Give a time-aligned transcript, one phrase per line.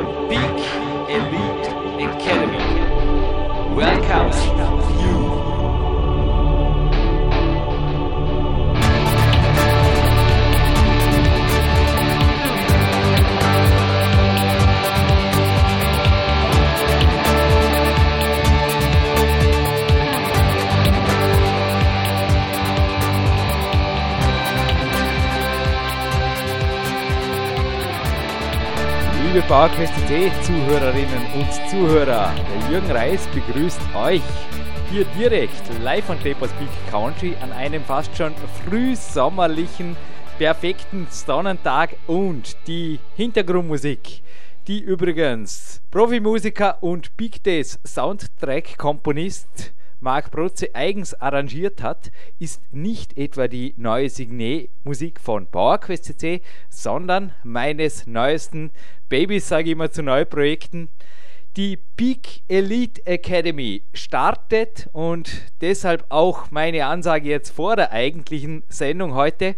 [0.00, 0.60] the Peak
[1.10, 1.66] Elite
[2.08, 4.46] Academy welcomes
[5.02, 5.29] you.
[29.32, 34.22] Liebe PowerQuest.de Zuhörerinnen und Zuhörer, der Jürgen Reis begrüßt euch
[34.90, 38.34] hier direkt live von Tapers Peak Country an einem fast schon
[38.64, 39.96] frühsommerlichen,
[40.36, 44.20] perfekten Sonnentag und die Hintergrundmusik,
[44.66, 53.48] die übrigens Profimusiker und Big Days Soundtrack-Komponist Marc Protze eigens arrangiert hat, ist nicht etwa
[53.48, 56.40] die neue Signet-Musik von PowerQuest CC,
[56.70, 58.70] sondern meines neuesten
[59.10, 60.88] Babys, sage ich immer zu Neuprojekten.
[61.56, 69.14] Die Peak Elite Academy startet und deshalb auch meine Ansage jetzt vor der eigentlichen Sendung
[69.14, 69.56] heute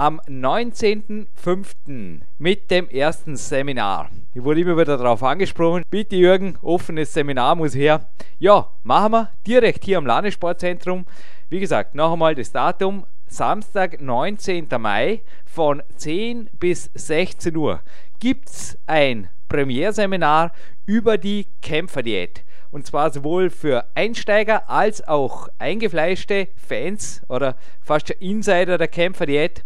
[0.00, 2.22] am 19.05.
[2.38, 4.08] mit dem ersten Seminar.
[4.32, 5.82] Ich wurde immer wieder darauf angesprochen.
[5.90, 8.08] Bitte Jürgen, offenes Seminar muss her.
[8.38, 11.04] Ja, machen wir direkt hier am Landessportzentrum.
[11.50, 13.04] Wie gesagt, noch einmal das Datum.
[13.26, 14.68] Samstag, 19.
[14.78, 17.82] Mai von 10 bis 16 Uhr
[18.20, 20.52] gibt es ein Premierseminar
[20.86, 22.42] über die Kämpferdiät.
[22.70, 29.64] Und zwar sowohl für Einsteiger als auch eingefleischte Fans oder fast Insider der Kämpferdiät.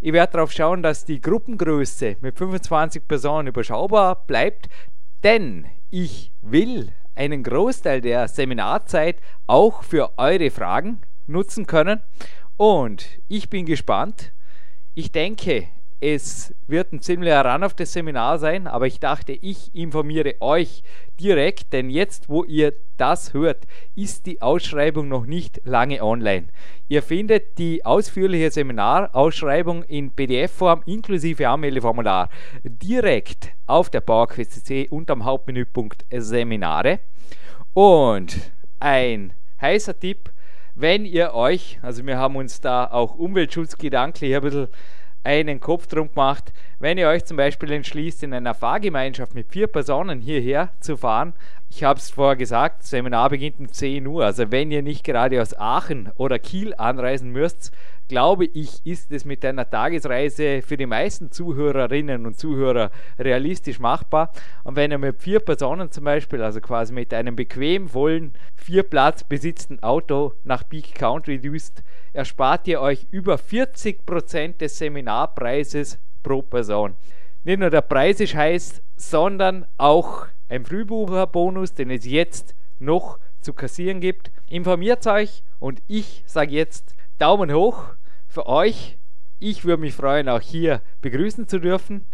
[0.00, 4.68] Ich werde darauf schauen, dass die Gruppengröße mit 25 Personen überschaubar bleibt,
[5.22, 12.00] denn ich will einen Großteil der Seminarzeit auch für eure Fragen nutzen können.
[12.56, 14.32] Und ich bin gespannt.
[14.94, 15.68] Ich denke,
[16.00, 20.82] es wird ein ziemlicher Ran auf das Seminar sein, aber ich dachte, ich informiere euch
[21.18, 26.48] direkt, denn jetzt, wo ihr das hört, ist die Ausschreibung noch nicht lange online.
[26.88, 32.28] Ihr findet die ausführliche Seminarausschreibung in PDF-Form inklusive Anmeldeformular
[32.62, 37.00] direkt auf der PowerQuest.cc unterm Hauptmenüpunkt Seminare.
[37.72, 40.30] Und ein heißer Tipp,
[40.74, 44.68] wenn ihr euch, also wir haben uns da auch umweltschutzgedanklich ein bisschen
[45.26, 49.66] einen Kopf drum gemacht, wenn ihr euch zum Beispiel entschließt, in einer Fahrgemeinschaft mit vier
[49.66, 51.34] Personen hierher zu fahren.
[51.68, 54.24] Ich habe es vorher gesagt, Seminar beginnt um 10 Uhr.
[54.24, 57.72] Also wenn ihr nicht gerade aus Aachen oder Kiel anreisen müsst,
[58.08, 64.32] glaube ich, ist es mit einer Tagesreise für die meisten Zuhörerinnen und Zuhörer realistisch machbar.
[64.64, 68.82] Und wenn ihr mit vier Personen zum Beispiel, also quasi mit einem bequem vollen, vier
[68.82, 76.42] Platz besitzten Auto nach Peak Country düst, erspart ihr euch über 40% des Seminarpreises pro
[76.42, 76.94] Person.
[77.44, 83.52] Nicht nur der Preis ist heiß, sondern auch ein Frühbucherbonus, den es jetzt noch zu
[83.52, 84.30] kassieren gibt.
[84.48, 87.95] Informiert euch und ich sage jetzt Daumen hoch
[88.36, 88.98] für euch.
[89.38, 92.04] Ich würde mich freuen, auch hier begrüßen zu dürfen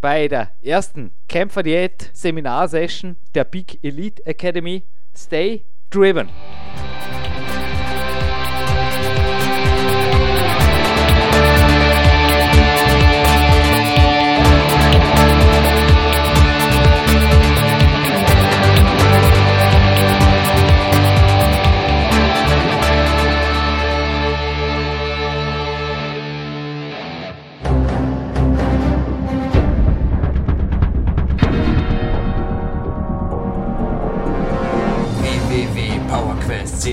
[0.00, 4.84] bei der ersten Kämpferdiät Seminar-Session der Big Elite Academy.
[5.12, 6.28] Stay driven!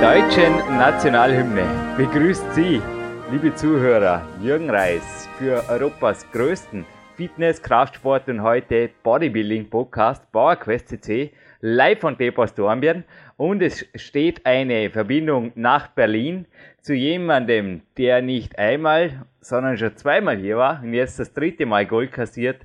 [0.00, 1.64] deutschen Nationalhymne
[1.96, 2.82] begrüßt Sie,
[3.30, 6.84] liebe Zuhörer, Jürgen Reis für Europas größten
[7.16, 11.30] Fitness, Kraftsport und heute Bodybuilding Podcast PowerQuest CC
[11.60, 13.04] live von Depot Dornbirn
[13.36, 16.46] und es steht eine Verbindung nach Berlin
[16.80, 21.86] zu jemandem, der nicht einmal, sondern schon zweimal hier war und jetzt das dritte Mal
[21.86, 22.60] Gold kassiert.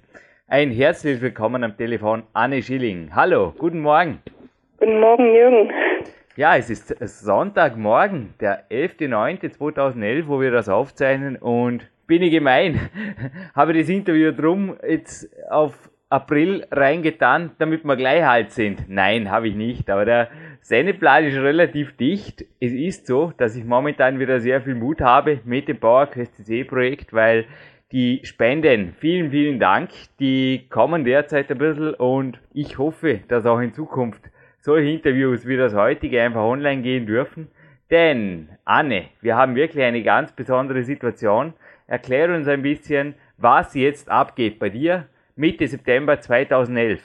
[0.48, 3.12] Ein herzliches Willkommen am Telefon, Anne Schilling.
[3.16, 4.20] Hallo, guten Morgen.
[4.80, 5.72] Guten Morgen, Jürgen.
[6.38, 12.90] Ja, es ist Sonntagmorgen, der 11.09.2011, wo wir das aufzeichnen und bin ich gemein,
[13.56, 18.90] habe das Interview drum jetzt auf April reingetan, damit wir gleich halt sind.
[18.90, 20.28] Nein, habe ich nicht, aber der
[20.60, 22.44] Sendeplan ist relativ dicht.
[22.60, 26.66] Es ist so, dass ich momentan wieder sehr viel Mut habe mit dem PowerQuest CC
[26.66, 27.46] Projekt, weil
[27.94, 29.90] die Spenden, vielen, vielen Dank,
[30.20, 34.22] die kommen derzeit ein bisschen und ich hoffe, dass auch in Zukunft
[34.66, 37.50] solche Interviews wie das heutige einfach online gehen dürfen.
[37.92, 41.54] Denn, Anne, wir haben wirklich eine ganz besondere Situation.
[41.88, 47.00] Erklär uns ein bisschen, was jetzt abgeht bei dir Mitte September 2011.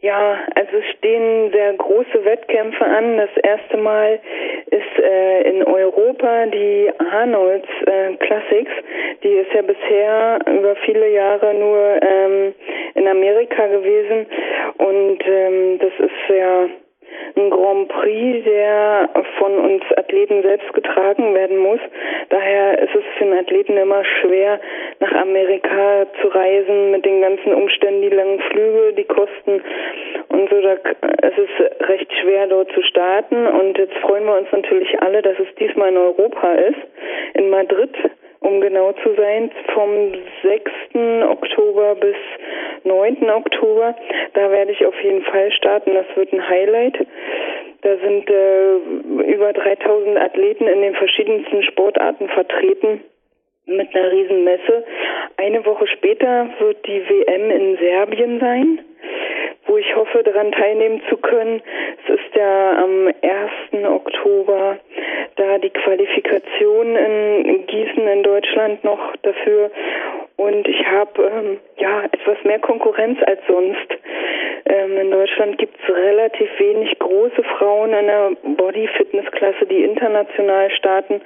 [0.00, 3.18] Ja, also stehen sehr große Wettkämpfe an.
[3.18, 4.18] Das erste Mal
[4.66, 8.72] ist äh, in Europa die Arnolds äh, Classics.
[9.22, 12.54] Die ist ja bisher über viele Jahre nur ähm,
[13.02, 14.26] in Amerika gewesen
[14.78, 16.68] und ähm, das ist ja
[17.36, 19.08] ein Grand Prix, der
[19.38, 21.80] von uns Athleten selbst getragen werden muss.
[22.28, 24.60] Daher ist es für einen Athleten immer schwer,
[25.00, 29.62] nach Amerika zu reisen mit den ganzen Umständen, die langen Flüge, die Kosten
[30.28, 30.60] und so.
[30.60, 30.76] Da,
[31.22, 33.46] es ist recht schwer, dort zu starten.
[33.46, 36.80] Und jetzt freuen wir uns natürlich alle, dass es diesmal in Europa ist,
[37.34, 37.94] in Madrid
[38.42, 40.12] um genau zu sein, vom
[40.42, 40.70] 6.
[41.28, 42.16] Oktober bis
[42.84, 43.30] 9.
[43.30, 43.94] Oktober.
[44.34, 45.94] Da werde ich auf jeden Fall starten.
[45.94, 46.98] Das wird ein Highlight.
[47.82, 48.74] Da sind äh,
[49.32, 53.00] über 3000 Athleten in den verschiedensten Sportarten vertreten
[53.66, 54.84] mit einer Riesenmesse.
[55.36, 58.80] Eine Woche später wird die WM in Serbien sein
[59.66, 61.62] wo ich hoffe, daran teilnehmen zu können.
[62.04, 63.84] Es ist ja am 1.
[63.86, 64.78] Oktober
[65.36, 69.70] da die Qualifikation in Gießen in Deutschland noch dafür.
[70.36, 73.86] Und ich habe ähm, ja etwas mehr Konkurrenz als sonst.
[74.64, 81.20] Ähm, in Deutschland gibt es relativ wenig große Frauen in der Body-Fitness-Klasse, die international starten.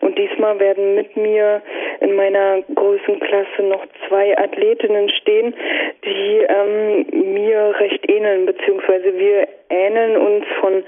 [0.00, 1.62] Und diesmal werden mit mir
[2.00, 5.54] in meiner Größenklasse noch zwei Athletinnen stehen,
[6.04, 10.82] die ähm, mir recht ähneln, beziehungsweise wir ähneln uns von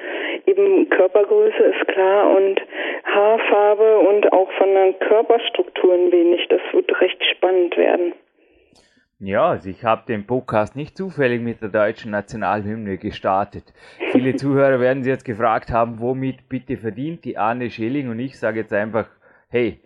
[0.47, 2.61] eben Körpergröße ist klar und
[3.05, 6.47] Haarfarbe und auch von der Körperstruktur ein wenig.
[6.49, 8.15] Das wird recht spannend werden.
[9.25, 13.73] Ja, also ich habe den Podcast nicht zufällig mit der deutschen Nationalhymne gestartet.
[14.11, 18.37] Viele Zuhörer werden sich jetzt gefragt haben, womit bitte verdient die Anne Schilling und ich
[18.37, 19.09] sage jetzt einfach,
[19.49, 19.79] hey,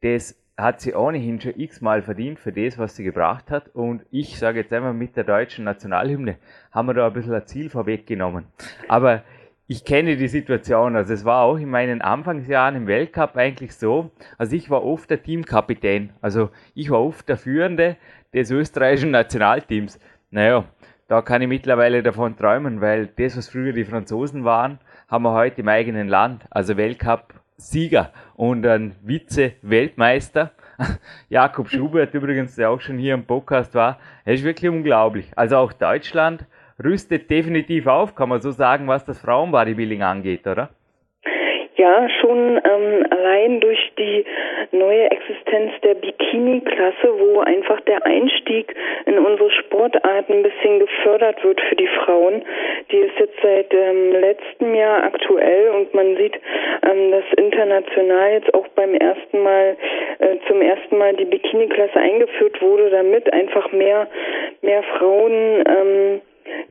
[0.00, 3.68] das hat sie ohnehin schon x-mal verdient für das, was sie gebracht hat.
[3.74, 6.36] Und ich sage jetzt einmal, mit der deutschen Nationalhymne
[6.70, 8.46] haben wir da ein bisschen ein Ziel vorweggenommen.
[8.88, 9.22] Aber
[9.66, 10.96] ich kenne die Situation.
[10.96, 14.10] Also es war auch in meinen Anfangsjahren im Weltcup eigentlich so.
[14.38, 16.10] Also ich war oft der Teamkapitän.
[16.20, 17.96] Also ich war oft der Führende
[18.34, 19.98] des österreichischen Nationalteams.
[20.30, 20.64] Naja,
[21.08, 25.32] da kann ich mittlerweile davon träumen, weil das, was früher die Franzosen waren, haben wir
[25.32, 26.46] heute im eigenen Land.
[26.50, 27.34] Also Weltcup
[27.70, 30.52] Sieger und ein Vize-Weltmeister.
[31.28, 33.98] Jakob Schubert übrigens, der auch schon hier im Podcast war.
[34.24, 35.30] Er ist wirklich unglaublich.
[35.36, 36.44] Also auch Deutschland
[36.82, 40.70] rüstet definitiv auf, kann man so sagen, was das Frauenbodybuilding angeht, oder?
[41.82, 44.24] Ja, schon ähm, allein durch die
[44.70, 48.72] neue Existenz der Bikini-Klasse, wo einfach der Einstieg
[49.06, 52.44] in unsere Sportarten ein bisschen gefördert wird für die Frauen.
[52.92, 56.38] Die ist jetzt seit ähm, letztem Jahr aktuell und man sieht,
[56.88, 59.76] ähm, dass international jetzt auch beim ersten Mal,
[60.20, 64.06] äh, zum ersten Mal die Bikini-Klasse eingeführt wurde, damit einfach mehr,
[64.60, 66.20] mehr Frauen ähm,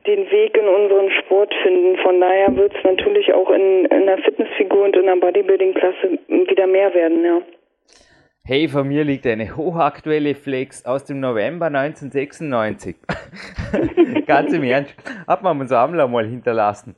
[0.06, 1.96] den Weg in unseren Sport finden.
[1.98, 6.66] Von daher wird es natürlich auch in, in der Fitnessfigur und in der Bodybuilding-Klasse wieder
[6.66, 7.42] mehr werden, ja.
[8.44, 12.96] Hey, von mir liegt eine hochaktuelle Flex aus dem November 1996.
[14.26, 14.96] Ganz im Ernst.
[15.28, 16.96] Hat man uns Sammler mal hinterlassen.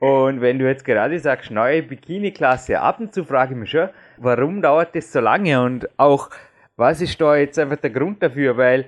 [0.00, 3.90] Und wenn du jetzt gerade sagst, neue Bikini-Klasse, ab und zu frage ich mich schon,
[4.16, 6.30] warum dauert das so lange und auch,
[6.78, 8.56] was ist da jetzt einfach der Grund dafür?
[8.56, 8.86] Weil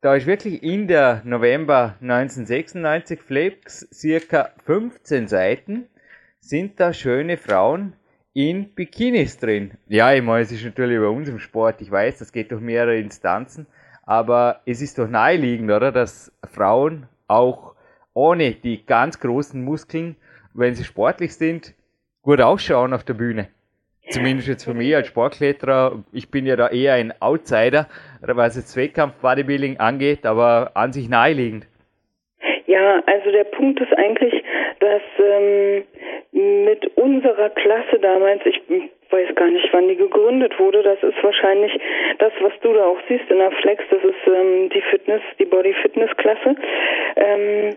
[0.00, 5.88] da ist wirklich in der November 1996 Flex circa 15 Seiten
[6.40, 7.94] sind da schöne Frauen
[8.32, 9.72] in Bikinis drin.
[9.88, 12.60] Ja, ich meine, es ist natürlich bei uns im Sport, ich weiß, das geht durch
[12.60, 13.66] mehrere Instanzen,
[14.04, 17.74] aber es ist doch naheliegend, oder, dass Frauen auch
[18.14, 20.16] ohne die ganz großen Muskeln,
[20.54, 21.74] wenn sie sportlich sind,
[22.22, 23.48] gut ausschauen auf der Bühne.
[24.10, 27.88] zumindest jetzt für mich als Sportkletterer, ich bin ja da eher ein Outsider,
[28.22, 31.66] was jetzt Wettkampf-Bodybuilding angeht, aber an sich naheliegend.
[32.66, 34.44] Ja, also der Punkt ist eigentlich,
[34.80, 35.84] dass ähm,
[36.32, 38.60] mit unserer Klasse damals, ich
[39.10, 41.72] weiß gar nicht, wann die gegründet wurde, das ist wahrscheinlich
[42.18, 45.46] das, was du da auch siehst in der Flex, das ist ähm, die Fitness, die
[45.46, 46.56] Body Fitness Klasse.
[47.16, 47.76] Ähm,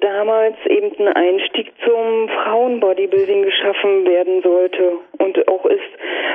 [0.00, 5.80] damals eben ein Einstieg zum Frauenbodybuilding geschaffen werden sollte und auch ist.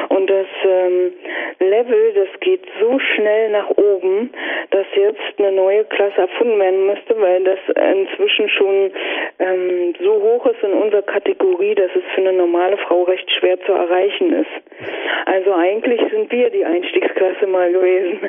[0.09, 1.13] Und das ähm,
[1.59, 4.31] Level, das geht so schnell nach oben,
[4.71, 8.91] dass jetzt eine neue Klasse erfunden werden müsste, weil das inzwischen schon
[9.39, 13.59] ähm, so hoch ist in unserer Kategorie, dass es für eine normale Frau recht schwer
[13.61, 14.85] zu erreichen ist.
[15.25, 18.19] Also eigentlich sind wir die Einstiegsklasse mal gewesen.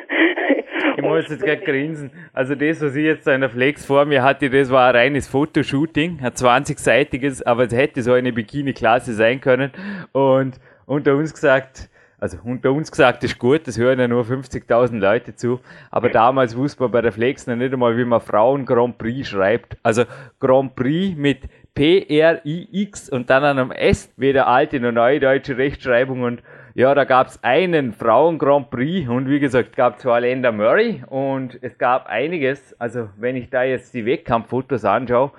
[0.95, 2.11] Ich muss jetzt gerade grinsen.
[2.33, 5.27] Also das, was ich jetzt in der Flex vor mir hatte, das war ein reines
[5.27, 9.71] Fotoshooting, ein 20-seitiges, aber es hätte so eine Bikini-Klasse sein können.
[10.11, 11.89] Und unter uns gesagt,
[12.19, 15.59] also unter uns gesagt ist gut, das hören ja nur 50.000 Leute zu,
[15.91, 19.27] aber damals wusste man bei der Flex noch nicht einmal, wie man Frauen Grand Prix
[19.27, 19.77] schreibt.
[19.83, 20.05] Also
[20.39, 21.41] Grand Prix mit
[21.75, 26.41] P-R-I-X und dann einem S, weder alte noch neue deutsche Rechtschreibung und
[26.77, 31.03] ja, da gab es einen Frauen Grand Prix und wie gesagt, gab zwar Länder Murray
[31.07, 32.79] und es gab einiges.
[32.79, 35.31] Also wenn ich da jetzt die Wettkampffotos anschaue,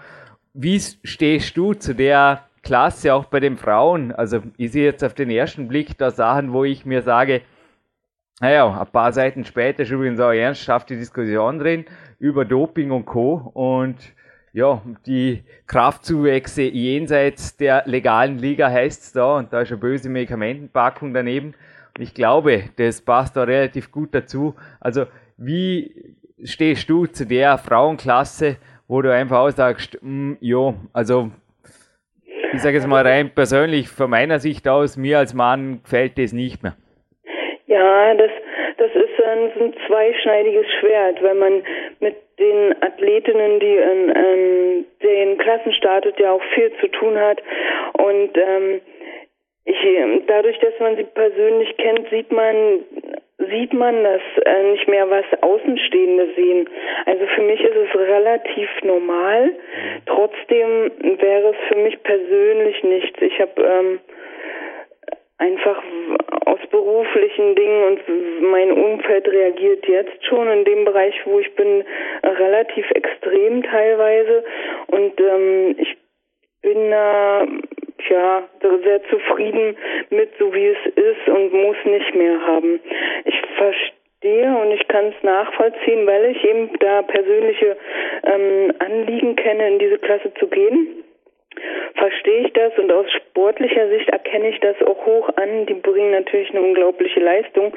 [0.52, 4.11] wie stehst du zu der Klasse auch bei den Frauen?
[4.11, 7.42] Also ich sehe jetzt auf den ersten Blick da Sachen, wo ich mir sage,
[8.40, 11.85] naja, ein paar Seiten später ist übrigens auch ernsthafte Diskussion drin
[12.18, 13.35] über Doping und Co.
[13.54, 13.95] Und
[14.52, 20.09] ja, die Kraftzuwächse jenseits der legalen Liga heißt es da und da ist eine böse
[20.09, 21.55] Medikamentenpackung daneben.
[21.97, 24.55] Und ich glaube, das passt da relativ gut dazu.
[24.81, 31.31] Also, wie stehst du zu der Frauenklasse, wo du einfach auch sagst, mm, ja, also
[32.52, 36.33] ich sage jetzt mal rein persönlich, von meiner Sicht aus, mir als Mann gefällt das
[36.33, 36.76] nicht mehr.
[37.67, 38.31] Ja, das,
[39.47, 41.62] das ist ein, zweischneidiges Schwert, wenn man
[42.00, 47.42] mit den Athletinnen, die in, in den Klassen startet, ja auch viel zu tun hat.
[47.95, 48.80] Und ähm,
[49.64, 49.76] ich,
[50.26, 52.85] dadurch, dass man sie persönlich kennt, sieht man
[53.50, 56.68] sieht man das äh, nicht mehr, was Außenstehende sehen.
[57.07, 59.52] Also für mich ist es relativ normal.
[60.07, 63.21] Trotzdem wäre es für mich persönlich nichts.
[63.23, 64.00] Ich habe ähm,
[67.38, 71.85] beruflichen Dingen und mein Umfeld reagiert jetzt schon in dem Bereich, wo ich bin,
[72.23, 74.45] relativ extrem teilweise
[74.88, 75.97] und ähm, ich
[76.62, 77.47] bin da
[78.11, 79.76] ja sehr zufrieden
[80.11, 82.80] mit so wie es ist und muss nicht mehr haben.
[83.25, 87.76] Ich verstehe und ich kann es nachvollziehen, weil ich eben da persönliche
[88.25, 91.04] ähm, Anliegen kenne, in diese Klasse zu gehen
[91.95, 95.67] verstehe ich das und aus sportlicher Sicht erkenne ich das auch hoch an.
[95.67, 97.73] Die bringen natürlich eine unglaubliche Leistung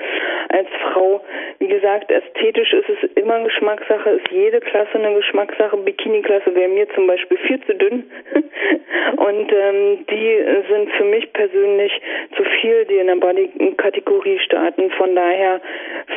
[0.50, 1.22] als Frau.
[1.60, 5.78] Wie gesagt, ästhetisch ist es immer Geschmackssache, ist jede Klasse eine Geschmackssache.
[5.78, 8.10] Bikini-Klasse wäre mir zum Beispiel viel zu dünn
[9.18, 11.92] und ähm, die sind für mich persönlich
[12.36, 14.92] zu viel, die in der Body-Kategorie starten.
[14.92, 15.62] Von daher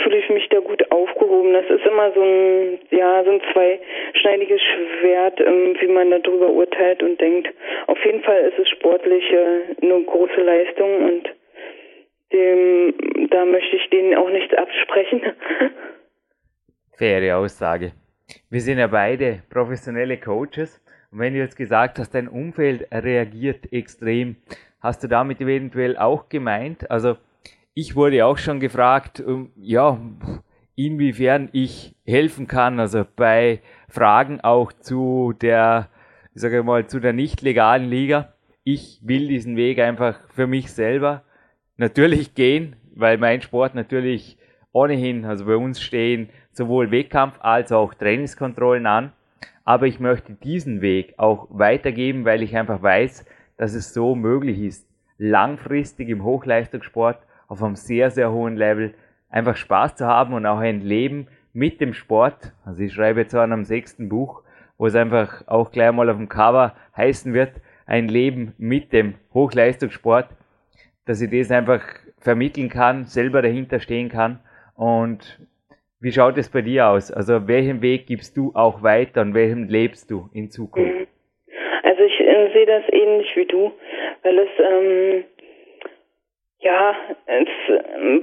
[0.02, 1.52] fühle ich mich da gut aufgehoben.
[1.52, 7.02] Das ist immer so ein, ja, so ein zweischneidiges Schwert, ähm, wie man darüber urteilt
[7.02, 7.53] und denkt.
[7.87, 11.30] Auf jeden Fall ist es sportlich äh, eine große Leistung und
[12.32, 15.23] dem, da möchte ich denen auch nichts absprechen.
[16.96, 17.92] Faire Aussage.
[18.50, 20.80] Wir sind ja beide professionelle Coaches.
[21.11, 24.37] Und wenn du jetzt gesagt hast, dein Umfeld reagiert extrem,
[24.80, 26.90] hast du damit eventuell auch gemeint?
[26.90, 27.16] Also,
[27.75, 29.99] ich wurde auch schon gefragt, ähm, ja,
[30.76, 35.88] inwiefern ich helfen kann, also bei Fragen auch zu der
[36.34, 38.32] ich sage mal, zu der nicht legalen Liga.
[38.64, 41.22] Ich will diesen Weg einfach für mich selber
[41.76, 44.36] natürlich gehen, weil mein Sport natürlich
[44.72, 49.12] ohnehin, also bei uns stehen sowohl Wettkampf als auch Trainingskontrollen an.
[49.64, 53.24] Aber ich möchte diesen Weg auch weitergeben, weil ich einfach weiß,
[53.56, 54.88] dass es so möglich ist,
[55.18, 58.94] langfristig im Hochleistungssport auf einem sehr, sehr hohen Level
[59.30, 62.52] einfach Spaß zu haben und auch ein Leben mit dem Sport.
[62.64, 64.43] Also ich schreibe jetzt an einem sechsten Buch
[64.78, 67.52] wo es einfach auch gleich mal auf dem Cover heißen wird,
[67.86, 70.28] ein Leben mit dem Hochleistungssport,
[71.06, 71.82] dass ich das einfach
[72.18, 74.40] vermitteln kann, selber dahinter stehen kann.
[74.74, 75.38] Und
[76.00, 77.12] wie schaut es bei dir aus?
[77.12, 81.08] Also welchen Weg gibst du auch weiter und welchen lebst du in Zukunft?
[81.82, 83.72] Also ich äh, sehe das ähnlich wie du,
[84.22, 85.24] weil es ähm,
[86.60, 88.20] ja, es, äh,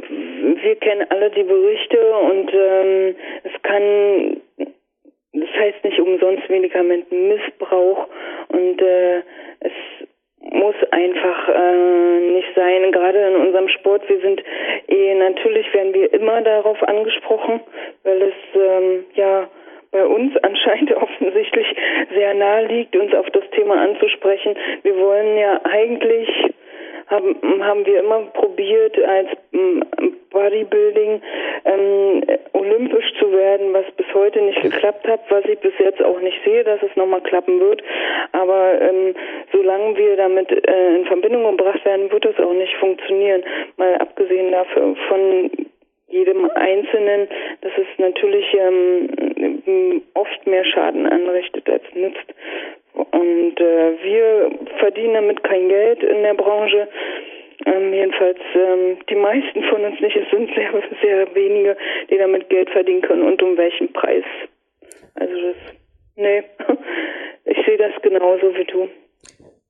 [0.63, 4.40] wir kennen alle die Berichte und ähm, es kann
[5.33, 8.07] das heißt nicht umsonst Medikamentenmissbrauch
[8.49, 9.19] und äh,
[9.61, 9.71] es
[10.41, 12.91] muss einfach äh, nicht sein.
[12.91, 14.43] Gerade in unserem Sport, wir sind
[14.87, 17.61] eh, natürlich werden wir immer darauf angesprochen,
[18.03, 19.47] weil es ähm, ja
[19.91, 21.67] bei uns anscheinend offensichtlich
[22.13, 24.55] sehr nahe liegt, uns auf das Thema anzusprechen.
[24.83, 26.29] Wir wollen ja eigentlich
[27.11, 29.81] haben, haben wir immer probiert, als mm,
[30.31, 31.21] Bodybuilding
[31.65, 36.19] ähm, olympisch zu werden, was bis heute nicht geklappt hat, was ich bis jetzt auch
[36.21, 37.83] nicht sehe, dass es nochmal klappen wird.
[38.31, 39.13] Aber ähm,
[39.51, 43.43] solange wir damit äh, in Verbindung gebracht werden, wird es auch nicht funktionieren.
[43.77, 45.51] Mal abgesehen dafür von
[46.07, 47.27] jedem Einzelnen,
[47.61, 52.33] dass es natürlich ähm, oft mehr Schaden anrichtet als nützt.
[53.21, 56.87] Und äh, wir verdienen damit kein Geld in der Branche.
[57.67, 60.15] Ähm, jedenfalls ähm, die meisten von uns nicht.
[60.15, 60.71] Es sind sehr,
[61.03, 61.77] sehr wenige,
[62.09, 64.23] die damit Geld verdienen können und um welchen Preis.
[65.13, 65.55] Also das,
[66.15, 66.43] nee,
[67.45, 68.89] ich sehe das genauso wie du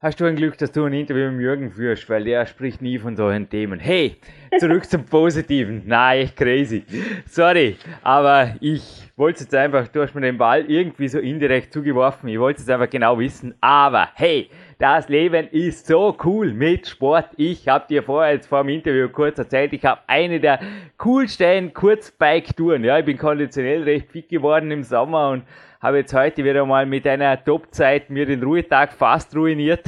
[0.03, 2.97] hast du ein Glück, dass du ein Interview mit Jürgen führst, weil der spricht nie
[2.97, 3.79] von solchen Themen.
[3.79, 4.15] Hey,
[4.59, 5.83] zurück zum Positiven.
[5.85, 6.83] Nein, echt crazy.
[7.27, 8.81] Sorry, aber ich
[9.15, 12.29] wollte jetzt einfach, du hast mir den Ball irgendwie so indirekt zugeworfen.
[12.29, 13.53] Ich wollte es einfach genau wissen.
[13.61, 17.29] Aber hey, das Leben ist so cool mit Sport.
[17.37, 20.61] Ich habe dir vorher jetzt vor dem Interview kurz erzählt, ich habe eine der
[20.97, 22.83] coolsten Kurzbike-Touren.
[22.83, 25.43] Ja, ich bin konditionell recht fit geworden im Sommer und
[25.81, 29.81] habe jetzt heute wieder mal mit einer Top-Zeit mir den Ruhetag fast ruiniert.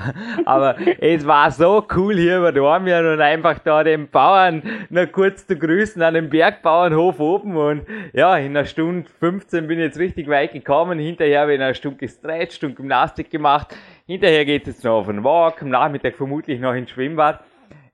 [0.44, 5.48] Aber es war so cool hier über Dormien und einfach da den Bauern noch kurz
[5.48, 7.56] zu grüßen an dem Bergbauernhof oben.
[7.56, 11.00] Und ja, in einer Stunde 15 bin ich jetzt richtig weit gekommen.
[11.00, 13.74] Hinterher habe ich eine Stunde gestretcht und Gymnastik gemacht.
[14.06, 17.40] Hinterher geht es noch auf einen Walk, am Nachmittag vermutlich noch ins Schwimmbad.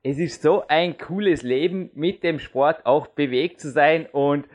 [0.03, 4.05] Es ist so ein cooles Leben, mit dem Sport auch bewegt zu sein.
[4.13, 4.47] Und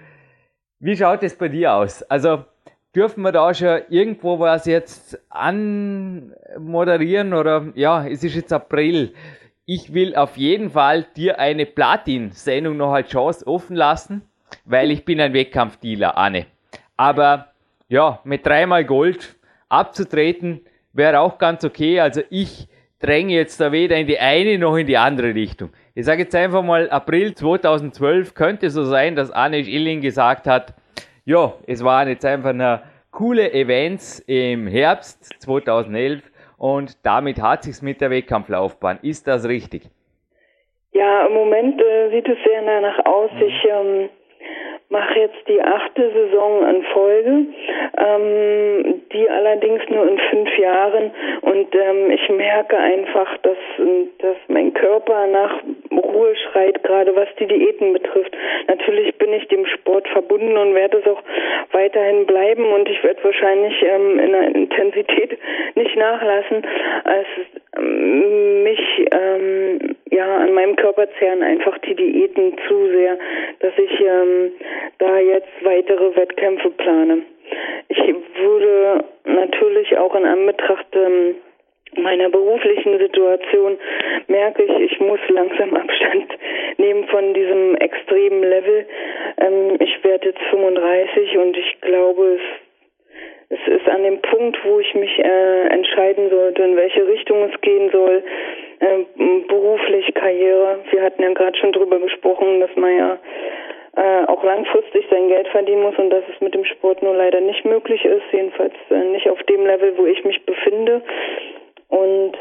[0.79, 2.03] wie schaut es bei dir aus?
[2.03, 2.45] Also,
[2.95, 9.13] dürfen wir da schon irgendwo was jetzt anmoderieren oder ja, es ist jetzt April.
[9.65, 14.21] Ich will auf jeden Fall dir eine Platin-Sendung noch als Chance offen lassen,
[14.65, 16.45] weil ich bin ein Wettkampfdealer, Anne.
[16.97, 17.47] Aber
[17.87, 19.35] ja, mit dreimal Gold
[19.69, 20.61] abzutreten
[20.93, 22.01] wäre auch ganz okay.
[22.01, 22.67] Also ich
[22.99, 25.69] dränge jetzt da weder in die eine noch in die andere Richtung.
[25.95, 30.73] Ich sage jetzt einfach mal, April 2012 könnte so sein, dass Anne Schilling gesagt hat,
[31.25, 32.81] ja, es waren jetzt einfach eine
[33.11, 36.23] coole Events im Herbst 2011
[36.57, 38.99] und damit hat sich's mit der Wettkampflaufbahn.
[39.01, 39.89] Ist das richtig?
[40.93, 43.31] Ja, im Moment äh, sieht es sehr danach aus.
[43.33, 43.41] Mhm.
[43.41, 44.09] Ich ähm,
[44.91, 47.45] mache jetzt die achte Saison in Folge,
[47.97, 51.11] ähm, die allerdings nur in fünf Jahren.
[51.41, 53.57] Und ähm, ich merke einfach, dass,
[54.19, 58.35] dass mein Körper nach Ruhe schreit, gerade was die Diäten betrifft.
[58.67, 61.23] Natürlich bin ich dem Sport verbunden und werde es auch
[61.71, 65.37] weiterhin bleiben und ich werde wahrscheinlich ähm, in der Intensität
[65.75, 66.67] nicht nachlassen.
[67.05, 73.17] Es mich ähm, ja an meinem Körper zehren einfach die Diäten zu sehr,
[73.59, 74.51] dass ich ähm,
[74.97, 77.23] da jetzt weitere Wettkämpfe plane.
[77.89, 81.35] Ich würde natürlich auch in Anbetracht ähm,
[81.97, 83.77] meiner beruflichen Situation
[84.27, 86.31] merke ich, ich muss langsam Abstand
[86.77, 88.85] nehmen von diesem extremen Level.
[89.37, 92.41] Ähm, ich werde jetzt 35 und ich glaube, es,
[93.49, 97.61] es ist an dem Punkt, wo ich mich äh, entscheiden sollte, in welche Richtung es
[97.61, 98.23] gehen soll.
[98.79, 99.05] Äh,
[99.47, 100.79] beruflich, Karriere.
[100.89, 103.19] Wir hatten ja gerade schon drüber gesprochen, dass man ja
[103.97, 107.41] äh, auch langfristig sein Geld verdienen muss und dass es mit dem Sport nur leider
[107.41, 111.01] nicht möglich ist, jedenfalls äh, nicht auf dem Level, wo ich mich befinde.
[111.89, 112.37] Und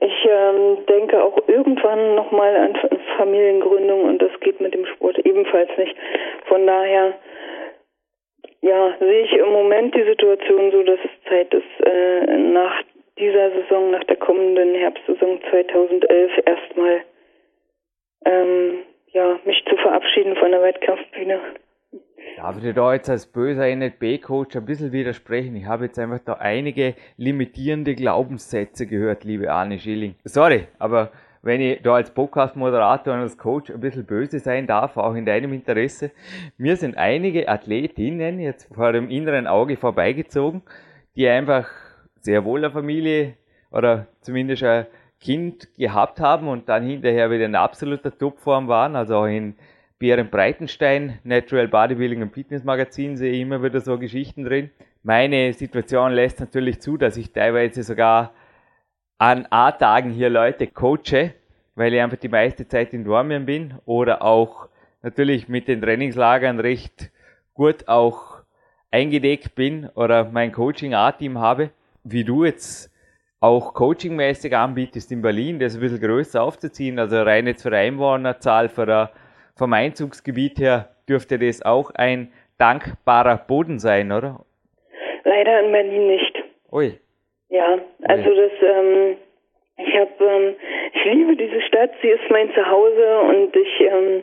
[0.00, 2.76] ich ähm, denke auch irgendwann nochmal an
[3.16, 5.94] Familiengründung und das geht mit dem Sport ebenfalls nicht.
[6.46, 7.14] Von daher
[8.68, 12.82] ja, sehe ich im Moment die Situation so, dass es Zeit ist, äh, nach
[13.18, 17.02] dieser Saison, nach der kommenden Herbstsaison 2011 erstmal
[18.24, 18.78] ähm,
[19.12, 21.40] ja, mich zu verabschieden von der Wettkampfbühne.
[22.36, 25.56] Darf ich da jetzt als böser NLP-Coach ein bisschen widersprechen?
[25.56, 30.14] Ich habe jetzt einfach da einige limitierende Glaubenssätze gehört, liebe Arne Schilling.
[30.24, 31.10] Sorry, aber
[31.42, 35.26] wenn ich da als Podcast-Moderator und als Coach ein bisschen böse sein darf, auch in
[35.26, 36.10] deinem Interesse.
[36.56, 40.62] Mir sind einige Athletinnen jetzt vor dem inneren Auge vorbeigezogen,
[41.16, 41.68] die einfach
[42.20, 43.34] sehr wohl eine Familie
[43.70, 44.86] oder zumindest ein
[45.20, 49.54] Kind gehabt haben und dann hinterher wieder in absoluter Topform waren, also auch in
[49.98, 54.70] Bären Breitenstein, Natural Bodybuilding und Fitness Magazin sehe ich immer wieder so Geschichten drin.
[55.02, 58.32] Meine Situation lässt natürlich zu, dass ich teilweise sogar
[59.18, 61.34] an A-Tagen hier Leute coache,
[61.74, 64.68] weil ich einfach die meiste Zeit in Dormien bin oder auch
[65.02, 67.10] natürlich mit den Trainingslagern recht
[67.54, 68.38] gut auch
[68.90, 71.70] eingedeckt bin oder mein Coaching A-Team habe,
[72.04, 72.90] wie du jetzt
[73.40, 78.68] auch coachingmäßig anbietest in Berlin, das ein bisschen größer aufzuziehen, also rein jetzt für Einwohnerzahl,
[78.68, 79.10] für
[79.56, 84.44] vom Einzugsgebiet her dürfte das auch ein dankbarer Boden sein, oder?
[85.24, 86.36] Leider in Berlin nicht.
[86.70, 86.98] Ui.
[87.50, 89.16] Ja, also das, ähm,
[89.78, 90.56] ich habe, ähm,
[90.92, 94.22] ich liebe diese Stadt, sie ist mein Zuhause und ich, ähm,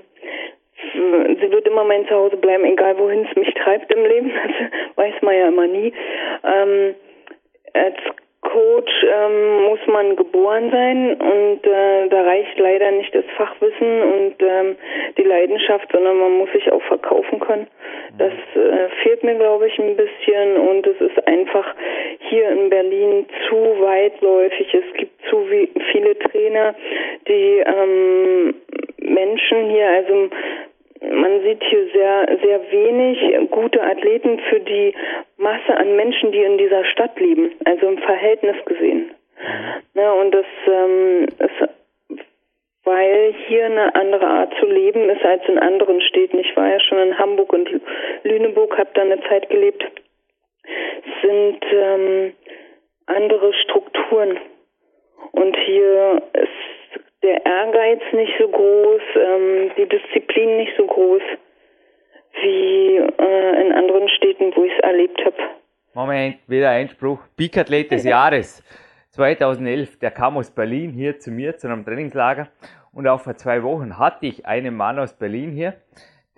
[0.93, 5.21] sie wird immer mein Zuhause bleiben, egal wohin es mich treibt im Leben, das weiß
[5.21, 5.93] man ja immer nie.
[6.43, 6.95] Ähm,
[7.73, 7.95] als
[8.55, 14.35] Coach ähm, muss man geboren sein und äh, da reicht leider nicht das Fachwissen und
[14.39, 14.77] ähm,
[15.17, 17.67] die Leidenschaft, sondern man muss sich auch verkaufen können.
[18.17, 21.75] Das äh, fehlt mir, glaube ich, ein bisschen und es ist einfach
[22.29, 24.73] hier in Berlin zu weitläufig.
[24.73, 25.45] Es gibt zu
[25.91, 26.75] viele Trainer,
[27.27, 28.55] die ähm,
[29.01, 30.29] Menschen hier, also
[31.11, 34.93] man sieht hier sehr, sehr wenig gute Athleten für die
[35.37, 39.11] Masse an Menschen, die in dieser Stadt leben, also im Verhältnis gesehen.
[39.37, 40.01] Mhm.
[40.01, 41.69] Ja, und das ähm, ist,
[42.83, 46.39] weil hier eine andere Art zu leben ist als in anderen Städten.
[46.39, 47.69] Ich war ja schon in Hamburg und
[48.23, 49.83] Lüneburg, habe da eine Zeit gelebt,
[51.21, 52.33] sind ähm,
[53.07, 54.39] andere Strukturen.
[55.31, 56.74] Und hier ist
[57.25, 61.21] der Ehrgeiz nicht so groß, ähm, die Disziplin nicht so groß
[62.41, 65.37] wie äh, in anderen Städten, wo ich es erlebt habe.
[65.93, 67.19] Moment, wieder Einspruch.
[67.35, 68.63] Peak-Athlet des Jahres
[69.11, 72.49] 2011, der kam aus Berlin hier zu mir zu einem Trainingslager
[72.93, 75.73] und auch vor zwei Wochen hatte ich einen Mann aus Berlin hier,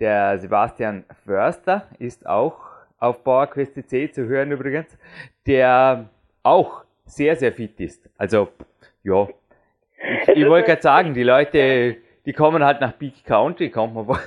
[0.00, 2.60] der Sebastian Förster, ist auch
[2.98, 4.96] auf PowerQuest C zu hören übrigens,
[5.46, 6.08] der
[6.42, 8.08] auch sehr, sehr fit ist.
[8.16, 8.48] Also,
[9.02, 9.28] ja,
[10.22, 14.06] ich, ich wollte gerade sagen, die Leute, die kommen halt nach Peak County, kommt man
[14.06, 14.18] gut,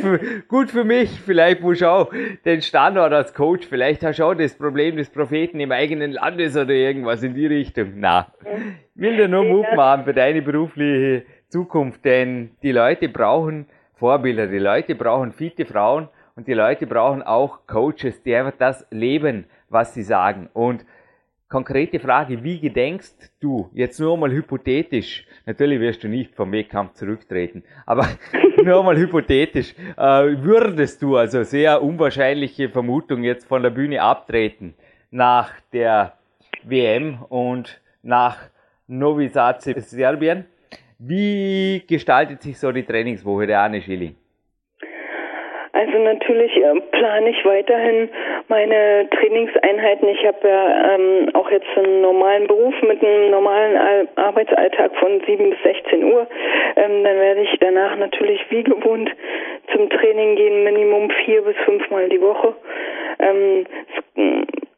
[0.00, 2.12] für, gut für mich, vielleicht muss ich auch
[2.44, 6.56] den Standort als Coach, vielleicht hast du auch das Problem des Propheten im eigenen Landes
[6.56, 7.94] oder irgendwas in die Richtung.
[7.96, 8.32] Na,
[8.94, 14.46] ich will dir nur Mut machen für deine berufliche Zukunft, denn die Leute brauchen Vorbilder,
[14.46, 19.46] die Leute brauchen fitte Frauen und die Leute brauchen auch Coaches, die einfach das leben,
[19.68, 20.48] was sie sagen.
[20.52, 20.84] Und
[21.54, 26.94] konkrete Frage, wie gedenkst du, jetzt nur mal hypothetisch, natürlich wirst du nicht vom Wettkampf
[26.94, 28.08] zurücktreten, aber
[28.64, 30.02] nur mal hypothetisch, äh,
[30.42, 34.74] würdest du, also sehr unwahrscheinliche Vermutung, jetzt von der Bühne abtreten
[35.12, 36.14] nach der
[36.64, 38.36] WM und nach
[38.88, 40.46] Novi Sad, Serbien?
[40.98, 44.16] Wie gestaltet sich so die Trainingswoche der Anne Schilling?
[45.74, 48.08] Also natürlich äh, plane ich weiterhin
[48.46, 50.08] meine Trainingseinheiten.
[50.08, 55.20] Ich habe ja ähm, auch jetzt einen normalen Beruf mit einem normalen Al Arbeitsalltag von
[55.26, 56.28] 7 bis 16 Uhr.
[56.76, 59.10] Ähm, dann werde ich danach natürlich wie gewohnt
[59.72, 62.54] zum Training gehen, Minimum vier bis fünfmal die Woche.
[63.18, 63.66] Ähm,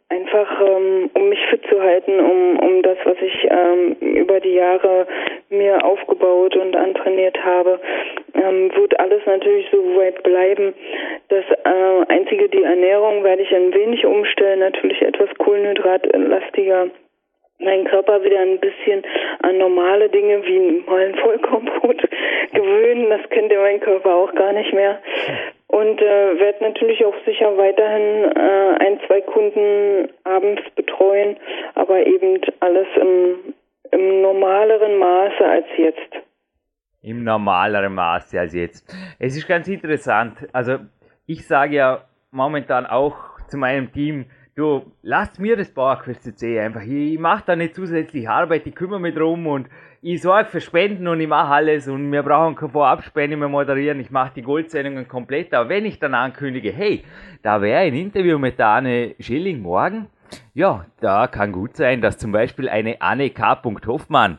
[0.08, 4.54] einfach ähm, um mich fit zu halten, um, um das, was ich ähm, über die
[4.54, 5.06] Jahre
[5.50, 7.80] mir aufgebaut und antrainiert habe,
[8.34, 10.74] ähm, wird alles natürlich so weit bleiben.
[11.28, 16.90] Das äh, einzige, die Ernährung werde ich ein wenig umstellen, natürlich etwas kohlenhydratlastiger
[17.58, 19.02] meinen Körper wieder ein bisschen
[19.42, 22.02] an normale Dinge wie mal ein Vollkornbrot
[22.52, 23.08] gewöhnen.
[23.10, 25.00] Das kennt ja mein Körper auch gar nicht mehr.
[25.68, 28.75] Und äh, werde natürlich auch sicher weiterhin äh,
[29.36, 31.36] Kunden abends betreuen,
[31.74, 33.54] aber eben alles im,
[33.90, 36.24] im normaleren Maße als jetzt.
[37.02, 38.96] Im normaleren Maße als jetzt.
[39.18, 40.38] Es ist ganz interessant.
[40.54, 40.78] Also
[41.26, 43.14] ich sage ja momentan auch
[43.48, 44.24] zu meinem Team,
[44.56, 46.82] du, lasst mir das PowerQuest CC einfach.
[46.82, 49.68] Ich mache da nicht zusätzlich Arbeit, ich kümmere mich drum und
[50.02, 54.00] ich sorge für Spenden und ich mache alles und wir brauchen keine Vorabspende mehr moderieren.
[54.00, 55.52] Ich mache die Goldsendungen komplett.
[55.54, 57.04] Aber wenn ich dann ankündige, hey,
[57.42, 60.08] da wäre ein Interview mit der Anne Schilling morgen,
[60.54, 63.62] ja, da kann gut sein, dass zum Beispiel eine Anne K.
[63.86, 64.38] Hoffmann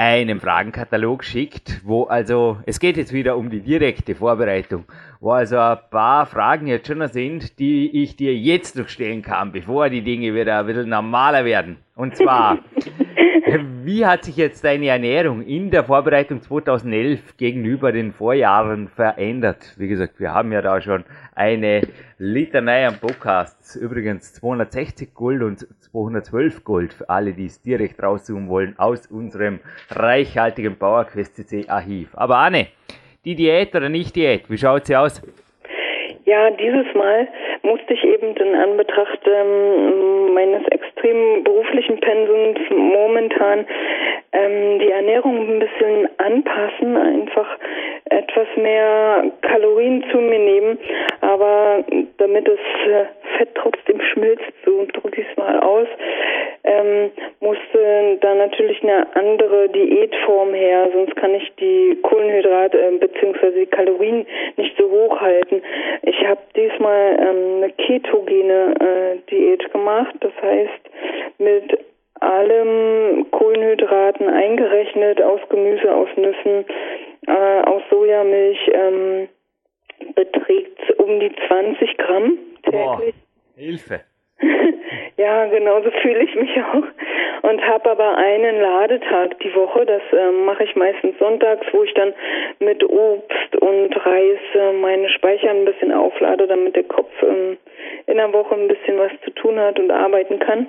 [0.00, 4.86] einen Fragenkatalog schickt, wo also, es geht jetzt wieder um die direkte Vorbereitung,
[5.20, 9.52] wo also ein paar Fragen jetzt schon sind, die ich dir jetzt noch stellen kann,
[9.52, 11.76] bevor die Dinge wieder ein bisschen normaler werden.
[11.96, 12.60] Und zwar,
[13.84, 19.74] wie hat sich jetzt deine Ernährung in der Vorbereitung 2011 gegenüber den Vorjahren verändert?
[19.76, 21.82] Wie gesagt, wir haben ja da schon eine
[22.18, 23.76] Litanei an Podcasts.
[23.76, 29.60] Übrigens 260 Gold und 212 Gold für alle, die es direkt raussuchen wollen aus unserem
[29.90, 32.10] reichhaltigen PowerQuest CC Archiv.
[32.14, 32.68] Aber Anne,
[33.24, 35.22] die Diät oder nicht Diät, wie schaut sie aus?
[36.24, 37.26] Ja, dieses Mal
[37.62, 43.66] musste ich eben in Anbetracht ähm, meines extremen beruflichen Pensums momentan
[44.32, 47.58] ähm, die Ernährung ein bisschen anpassen, einfach
[48.06, 50.78] etwas mehr Kalorien zu mir nehmen,
[51.20, 51.84] aber
[52.18, 53.04] damit das äh,
[53.36, 55.88] Fett trotzdem schmilzt, so drücke ich es mal aus,
[56.64, 57.56] ähm, muss
[58.20, 63.60] da natürlich eine andere Diätform her, sonst kann ich die Kohlenhydrate äh, bzw.
[63.60, 65.62] die Kalorien nicht so hoch halten.
[66.02, 67.72] Ich habe diesmal ähm, eine
[68.10, 70.90] ketogene äh, Diät gemacht, das heißt
[71.38, 71.78] mit
[72.20, 76.64] allem Kohlenhydraten eingerechnet, aus Gemüse, aus Nüssen,
[77.26, 79.28] äh, aus Sojamilch ähm,
[80.14, 82.72] beträgt um die 20 Gramm täglich.
[82.72, 83.00] Boah,
[83.56, 84.00] Hilfe.
[85.16, 86.84] ja, genauso fühle ich mich auch.
[87.42, 89.86] Und habe aber einen Ladetag die Woche.
[89.86, 92.12] Das äh, mache ich meistens sonntags, wo ich dann
[92.58, 97.56] mit Obst und Reis äh, meine Speicher ein bisschen auflade, damit der Kopf ähm,
[98.06, 100.66] in der Woche ein bisschen was zu tun hat und arbeiten kann.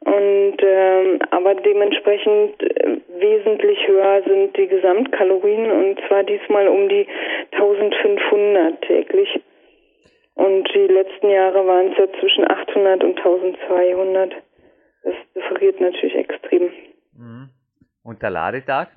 [0.00, 7.06] Und ähm, aber dementsprechend äh, wesentlich höher sind die Gesamtkalorien und zwar diesmal um die
[7.52, 9.40] 1500 täglich.
[10.36, 14.34] Und die letzten Jahre waren es ja zwischen 800 und 1200.
[15.02, 16.70] Das differiert natürlich extrem.
[17.16, 17.48] Mhm.
[18.04, 18.88] Und der Ladetag?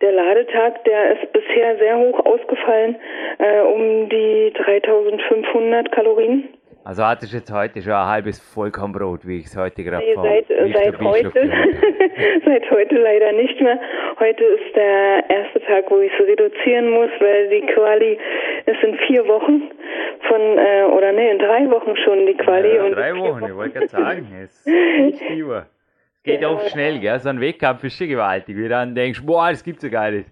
[0.00, 2.96] Der Ladetag, der ist bisher sehr hoch ausgefallen,
[3.38, 6.48] äh, um die 3500 Kalorien.
[6.84, 10.14] Also hattest du jetzt heute schon ein halbes Vollkornbrot, wie ich es heute gerade nee,
[10.14, 11.32] seit, seit heute,
[12.44, 13.78] seit heute leider nicht mehr.
[14.18, 18.18] Heute ist der erste Tag, wo ich es reduzieren muss, weil die Quali,
[18.66, 19.70] es sind vier Wochen
[20.28, 22.76] von, äh, oder nee, in drei Wochen schon die Quali.
[22.76, 26.50] Ja, und drei Wochen, ich wollte gerade sagen, es ist nicht Es geht ja.
[26.50, 27.18] oft schnell, gell?
[27.18, 30.10] So ein Wettkampf ist schon gewaltig, wie du dann denkst, boah, das gibt's ja gar
[30.10, 30.28] nicht.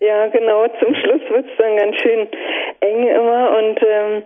[0.00, 0.66] Ja, genau.
[0.80, 2.28] Zum Schluss wird es dann ganz schön
[2.80, 4.22] eng immer und ähm,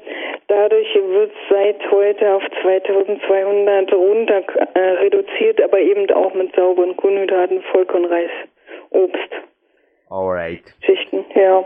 [0.53, 4.43] dadurch wird es seit heute auf 2200 runter
[4.75, 8.31] äh, reduziert, aber eben auch mit sauberen Kohlenhydraten, Vollkornreis,
[8.91, 9.31] Obst.
[10.11, 10.65] Alright.
[10.85, 11.65] Schichten, ja.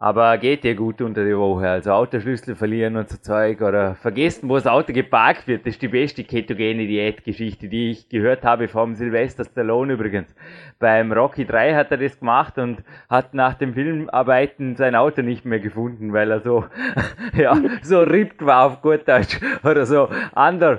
[0.00, 1.68] Aber geht dir gut unter die Woche.
[1.68, 5.66] Also Autoschlüssel verlieren und so Zeug oder vergessen, wo das Auto geparkt wird.
[5.66, 10.32] Das ist die beste ketogene Diätgeschichte, die ich gehört habe vom Sylvester Stallone übrigens.
[10.78, 15.44] Beim Rocky 3 hat er das gemacht und hat nach dem Filmarbeiten sein Auto nicht
[15.44, 16.64] mehr gefunden, weil er so,
[17.36, 19.40] ja, so rippt war auf gut Deutsch.
[19.64, 20.78] Oder so under,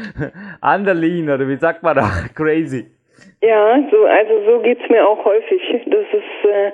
[0.62, 2.08] underlean oder wie sagt man da?
[2.34, 2.86] Crazy.
[3.42, 5.60] Ja, so, also so geht's mir auch häufig.
[5.90, 6.72] Das ist, äh,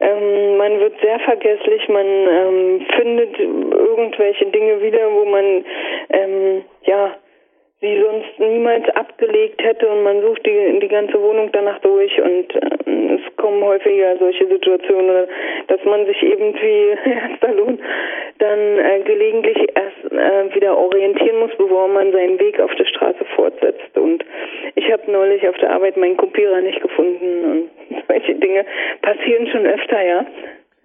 [0.00, 5.64] ähm, man wird sehr vergesslich, man ähm, findet irgendwelche Dinge wieder, wo man
[6.10, 7.16] ähm, ja
[7.80, 12.54] sie sonst niemals abgelegt hätte und man sucht die, die ganze Wohnung danach durch und
[12.54, 15.26] äh, es kommen häufiger solche Situationen,
[15.68, 17.78] dass man sich eben wie Herr Stallone
[18.38, 23.22] dann äh, gelegentlich erst äh, wieder orientieren muss, bevor man seinen Weg auf der Straße
[23.36, 23.98] fortsetzt.
[23.98, 24.24] Und
[24.76, 28.64] ich habe neulich auf der Arbeit meinen Kopierer nicht gefunden und solche Dinge
[29.02, 30.24] passieren schon öfter, ja.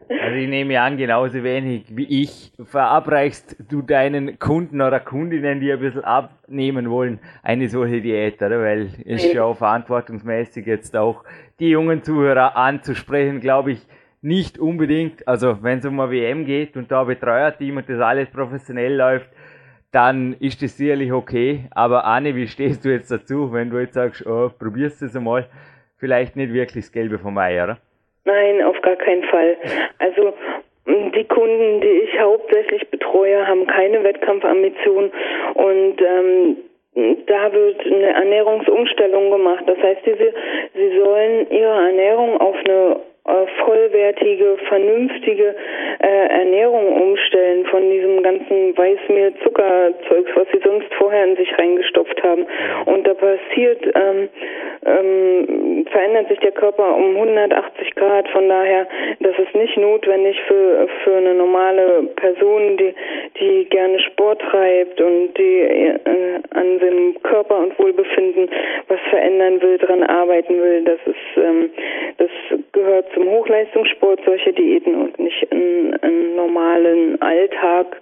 [0.10, 5.72] Also ich nehme an, genauso wenig wie ich verabreichst du deinen Kunden oder Kundinnen, die
[5.72, 8.60] ein bisschen abnehmen wollen, eine solche Diät, oder?
[8.60, 11.24] Weil es ist ja auch verantwortungsmäßig jetzt auch
[11.60, 13.88] die jungen Zuhörer anzusprechen, glaube ich,
[14.24, 15.28] nicht unbedingt.
[15.28, 19.30] Also wenn es um eine WM geht und da Betreuerteam und das alles professionell läuft,
[19.92, 21.66] dann ist das sicherlich okay.
[21.70, 25.48] Aber Anne, wie stehst du jetzt dazu, wenn du jetzt sagst, oh, probierst es einmal,
[25.98, 27.78] vielleicht nicht wirklich das Gelbe vom Ei, oder?
[28.26, 29.58] Nein, auf gar keinen Fall.
[30.00, 30.34] Also
[30.86, 35.12] die Kunden, die ich hauptsächlich betreue, haben keine Wettkampfambition
[35.54, 36.58] und ähm,
[37.28, 39.64] da wird eine Ernährungsumstellung gemacht.
[39.68, 40.34] Das heißt, diese,
[40.74, 42.98] sie sollen ihre Ernährung auf eine
[43.66, 45.56] vollwertige, vernünftige
[46.00, 52.22] äh, Ernährung umstellen von diesem ganzen Weißmehl, Zuckerzeugs, was sie sonst vorher in sich reingestopft
[52.24, 52.46] haben.
[52.86, 54.30] Und da passiert, ähm,
[54.86, 58.28] ähm, verändert sich der Körper um 180 Grad.
[58.30, 58.88] Von daher,
[59.20, 62.94] das ist nicht notwendig für für eine normale Person, die
[63.40, 68.50] die gerne Sport treibt und die äh, an seinem Körper und Wohlbefinden
[68.88, 70.84] was verändern will, dran arbeiten will.
[70.84, 71.70] Das ist ähm,
[72.18, 72.30] das
[72.80, 78.00] gehört zum Hochleistungssport solche Diäten und nicht in, in normalen Alltag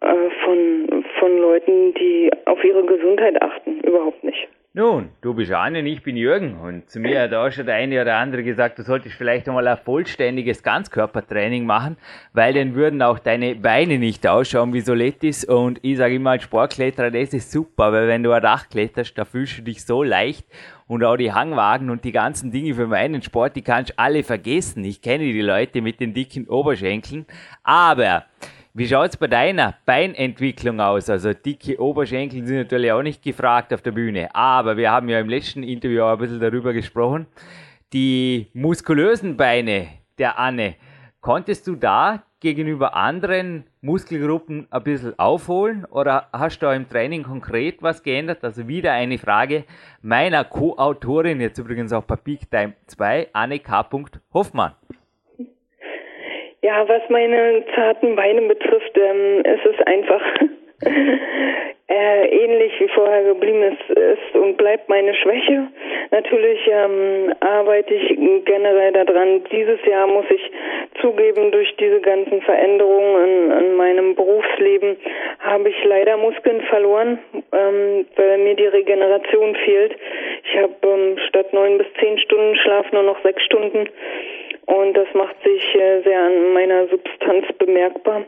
[0.00, 3.80] äh, von, von Leuten, die auf ihre Gesundheit achten.
[3.80, 4.48] Überhaupt nicht.
[4.72, 6.54] Nun, du bist Anne und ich bin Jürgen.
[6.54, 9.66] Und zu mir hat auch schon der eine oder andere gesagt, du solltest vielleicht einmal
[9.66, 11.96] ein vollständiges Ganzkörpertraining machen,
[12.34, 16.44] weil dann würden auch deine Beine nicht ausschauen wie Solettis und ich sage immer als
[16.44, 20.04] Sportkletterer, das ist super, weil wenn du ein Dach kletterst, da fühlst du dich so
[20.04, 20.46] leicht.
[20.86, 24.22] Und auch die Hangwagen und die ganzen Dinge für meinen Sport, die kannst du alle
[24.22, 24.84] vergessen.
[24.84, 27.26] Ich kenne die Leute mit den dicken Oberschenkeln,
[27.64, 28.24] aber
[28.72, 31.10] wie schaut es bei deiner Beinentwicklung aus?
[31.10, 35.18] Also dicke Oberschenkel sind natürlich auch nicht gefragt auf der Bühne, aber wir haben ja
[35.18, 37.26] im letzten Interview auch ein bisschen darüber gesprochen.
[37.92, 40.76] Die muskulösen Beine der Anne,
[41.20, 47.82] konntest du da gegenüber anderen Muskelgruppen ein bisschen aufholen oder hast du im Training konkret
[47.82, 48.44] was geändert?
[48.44, 49.64] Also wieder eine Frage
[50.00, 53.86] meiner Co-Autorin, jetzt übrigens auch bei Peak Time 2, Anne K.
[54.32, 54.72] Hoffmann.
[56.62, 60.20] Ja, was meine zarten Beine betrifft, ähm, ist es einfach
[61.88, 65.68] äh, ähnlich wie vorher geblieben ist, ist und bleibt meine Schwäche.
[66.10, 68.08] Natürlich ähm, arbeite ich
[68.44, 69.42] generell daran.
[69.50, 70.52] Dieses Jahr muss ich
[71.00, 74.98] zugeben, durch diese ganzen Veränderungen in, in meinem Berufsleben
[75.38, 77.18] habe ich leider Muskeln verloren,
[77.52, 79.96] ähm, weil mir die Regeneration fehlt.
[80.44, 83.88] Ich habe ähm, statt neun bis zehn Stunden Schlaf nur noch sechs Stunden
[84.70, 88.24] und das macht sich äh, sehr an meiner Substanz bemerkbar.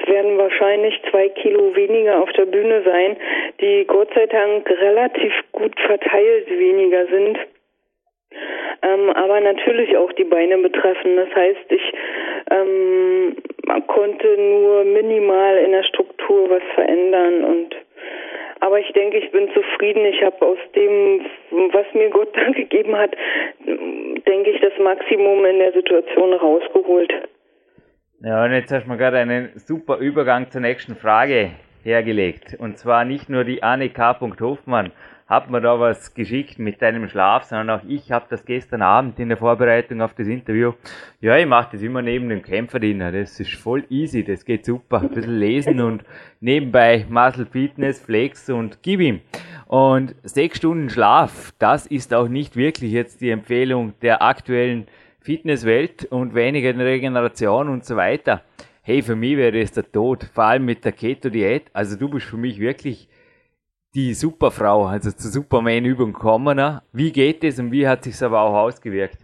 [0.00, 3.16] Es werden wahrscheinlich zwei Kilo weniger auf der Bühne sein,
[3.60, 7.38] die Gott sei Dank relativ gut verteilt weniger sind.
[8.82, 11.16] Ähm, aber natürlich auch die Beine betreffen.
[11.16, 11.92] Das heißt, ich
[12.50, 13.36] ähm,
[13.88, 17.76] konnte nur minimal in der Struktur was verändern und
[18.70, 20.04] aber ich denke, ich bin zufrieden.
[20.04, 21.22] Ich habe aus dem,
[21.72, 23.16] was mir Gott dann gegeben hat,
[23.66, 27.12] denke ich, das Maximum in der Situation rausgeholt.
[28.22, 31.50] Ja, und jetzt hast du mir gerade einen super Übergang zur nächsten Frage
[31.84, 32.54] hergelegt.
[32.58, 34.18] Und zwar nicht nur die Anne K.
[34.20, 34.92] Hofmann
[35.30, 39.20] hat mir da was geschickt mit deinem Schlaf, sondern auch ich habe das gestern Abend
[39.20, 40.72] in der Vorbereitung auf das Interview.
[41.20, 43.12] Ja, ich mache das immer neben dem Kämpferdiener.
[43.12, 45.00] Das ist voll easy, das geht super.
[45.00, 46.02] Ein bisschen lesen und
[46.40, 49.20] nebenbei Muscle Fitness, Flex und gib ihm.
[49.68, 54.88] Und sechs Stunden Schlaf, das ist auch nicht wirklich jetzt die Empfehlung der aktuellen
[55.20, 58.42] Fitnesswelt und weniger Regeneration und so weiter.
[58.82, 61.70] Hey, für mich wäre es der Tod, vor allem mit der Keto-Diät.
[61.74, 63.08] Also du bist für mich wirklich
[63.94, 66.56] die Superfrau, also zur Superman-Übung kommen.
[66.56, 66.82] Ne?
[66.92, 69.18] Wie geht es und wie hat sich aber auch ausgewirkt?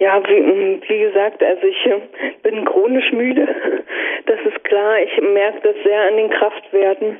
[0.00, 2.00] Ja, wie, wie, gesagt, also ich äh,
[2.42, 3.46] bin chronisch müde.
[4.26, 5.00] Das ist klar.
[5.00, 7.18] Ich merke das sehr an den Kraftwerten.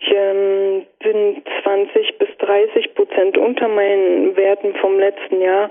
[0.00, 5.70] Ich ähm, bin 20 bis 30 Prozent unter meinen Werten vom letzten Jahr.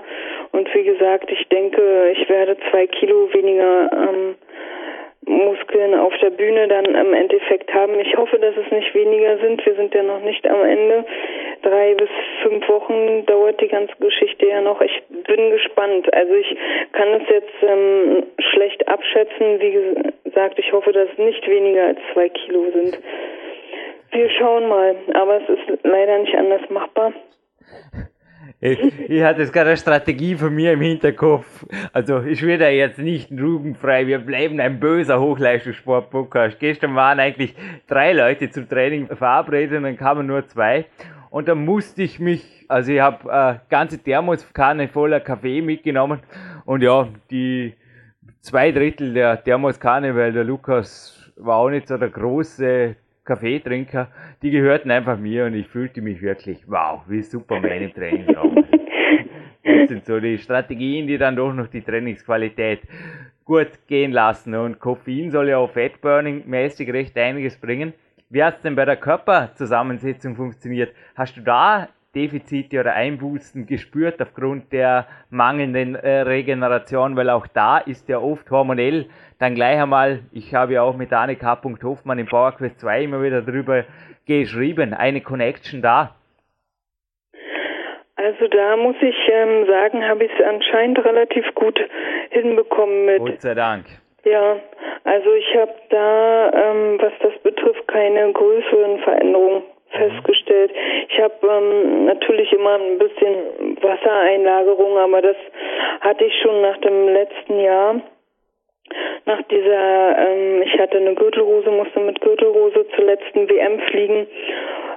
[0.52, 4.36] Und wie gesagt, ich denke, ich werde zwei Kilo weniger ähm,
[5.30, 7.98] Muskeln auf der Bühne dann im Endeffekt haben.
[8.00, 9.64] Ich hoffe, dass es nicht weniger sind.
[9.64, 11.04] Wir sind ja noch nicht am Ende.
[11.62, 12.08] Drei bis
[12.42, 14.80] fünf Wochen dauert die ganze Geschichte ja noch.
[14.80, 16.12] Ich bin gespannt.
[16.12, 16.56] Also ich
[16.92, 19.60] kann es jetzt ähm, schlecht abschätzen.
[19.60, 19.72] Wie
[20.24, 22.98] gesagt, ich hoffe, dass es nicht weniger als zwei Kilo sind.
[24.10, 24.96] Wir schauen mal.
[25.14, 27.12] Aber es ist leider nicht anders machbar.
[28.62, 31.64] Ich, ich hatte jetzt gerade eine Strategie von mir im Hinterkopf.
[31.94, 34.06] Also ich werde jetzt nicht rubenfrei.
[34.06, 36.58] Wir bleiben ein böser Hochleistungssport-Podcast.
[36.60, 37.54] Gestern waren eigentlich
[37.86, 40.84] drei Leute zum Training verabredet und dann kamen nur zwei.
[41.30, 46.20] Und dann musste ich mich, also ich habe eine äh, ganze Thermoskanne voller Kaffee mitgenommen
[46.66, 47.72] und ja, die
[48.42, 52.96] zwei Drittel der Thermoskanne, weil der Lukas war auch nicht so der große
[53.30, 54.08] Kaffeetrinker,
[54.42, 58.64] die gehörten einfach mir und ich fühlte mich wirklich, wow, wie Superman im Trainingsraum.
[59.62, 62.80] Das sind so die Strategien, die dann doch noch die Trainingsqualität
[63.44, 64.56] gut gehen lassen.
[64.56, 67.92] Und Koffein soll ja auch Fatburning-mäßig recht einiges bringen.
[68.30, 70.92] Wie hat es denn bei der Körperzusammensetzung funktioniert?
[71.14, 77.78] Hast du da Defizite oder Einbußen gespürt aufgrund der mangelnden äh, Regeneration, weil auch da
[77.78, 79.06] ist ja oft hormonell
[79.38, 83.42] dann gleich einmal, ich habe ja auch mit Annika Hoffmann im PowerQuest 2 immer wieder
[83.42, 83.84] drüber
[84.26, 86.16] geschrieben, eine Connection da.
[88.16, 91.80] Also da muss ich ähm, sagen, habe ich es anscheinend relativ gut
[92.30, 93.18] hinbekommen mit.
[93.18, 93.86] Gott sei Dank.
[94.24, 94.56] Ja,
[95.04, 100.72] also ich habe da, ähm, was das betrifft, keine größeren Veränderungen festgestellt.
[101.08, 105.36] Ich habe ähm, natürlich immer ein bisschen Wassereinlagerung, aber das
[106.00, 108.00] hatte ich schon nach dem letzten Jahr.
[109.26, 114.26] Nach dieser, ähm, ich hatte eine Gürtelrose, musste mit Gürtelrose zur letzten WM fliegen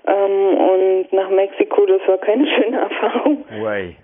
[0.08, 3.46] ähm, und nach Mexiko, das war keine schöne Erfahrung.
[3.62, 3.96] Way.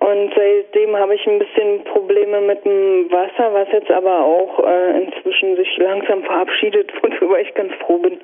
[0.00, 5.04] Und seitdem habe ich ein bisschen Probleme mit dem Wasser, was jetzt aber auch äh,
[5.04, 8.18] inzwischen sich langsam verabschiedet, worüber ich ganz froh bin.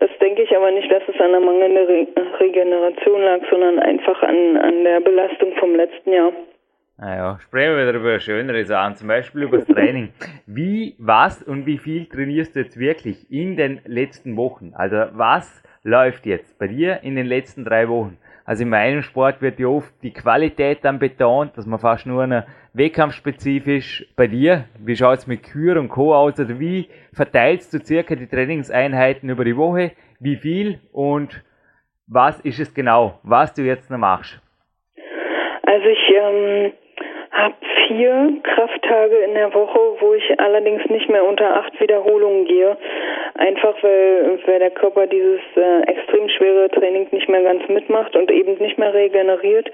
[0.00, 2.06] Das denke ich aber nicht, dass es an der mangelnden Re
[2.40, 6.32] Regeneration lag, sondern einfach an, an der Belastung vom letzten Jahr.
[6.98, 10.10] Naja, sprechen wir wieder über schönere Sachen, zum Beispiel über das Training.
[10.46, 14.72] Wie, was und wie viel trainierst du jetzt wirklich in den letzten Wochen?
[14.74, 18.18] Also was läuft jetzt bei dir in den letzten drei Wochen?
[18.52, 22.22] Also in meinem Sport wird ja oft die Qualität dann betont, dass man fast nur
[22.22, 22.44] eine
[22.74, 26.14] wettkampfspezifisch bei dir, wie schaut es mit Kür und Co.
[26.14, 26.38] aus?
[26.38, 29.92] Oder wie verteilst du circa die Trainingseinheiten über die Woche?
[30.20, 31.42] Wie viel und
[32.06, 34.38] was ist es genau, was du jetzt noch machst?
[35.62, 36.72] Also ich ähm,
[37.30, 37.54] habe
[37.92, 42.76] vier Krafttage in der Woche, wo ich allerdings nicht mehr unter acht Wiederholungen gehe.
[43.34, 48.30] Einfach weil, weil der Körper dieses äh, extrem schwere Training nicht mehr ganz mitmacht und
[48.30, 49.70] eben nicht mehr regeneriert.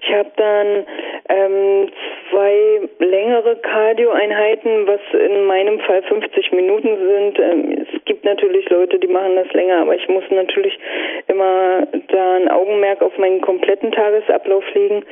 [0.00, 0.86] Ich habe dann
[1.28, 1.88] ähm,
[2.30, 7.38] zwei längere Cardio-Einheiten, was in meinem Fall 50 Minuten sind.
[7.38, 10.78] Ähm, gibt natürlich Leute, die machen das länger, aber ich muss natürlich
[11.26, 15.04] immer da ein Augenmerk auf meinen kompletten Tagesablauf legen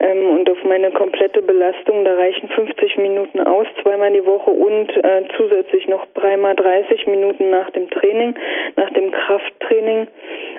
[0.00, 2.04] ähm, und auf meine komplette Belastung.
[2.04, 7.50] Da reichen 50 Minuten aus, zweimal die Woche und äh, zusätzlich noch dreimal 30 Minuten
[7.50, 8.34] nach dem Training,
[8.76, 10.06] nach dem Krafttraining.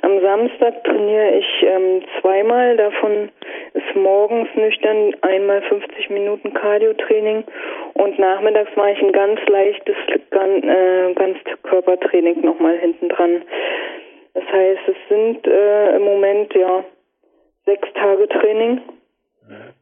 [0.01, 3.29] Am Samstag trainiere ich ähm, zweimal, davon
[3.73, 7.43] ist morgens nüchtern einmal 50 Minuten Cardio-Training
[7.93, 9.95] und nachmittags mache ich ein ganz leichtes
[10.31, 11.13] äh,
[11.69, 13.43] Ganzkörpertraining nochmal hinten dran.
[14.33, 16.83] Das heißt, es sind äh, im Moment ja
[17.65, 18.81] sechs Tage Training.
[19.47, 19.73] Mhm.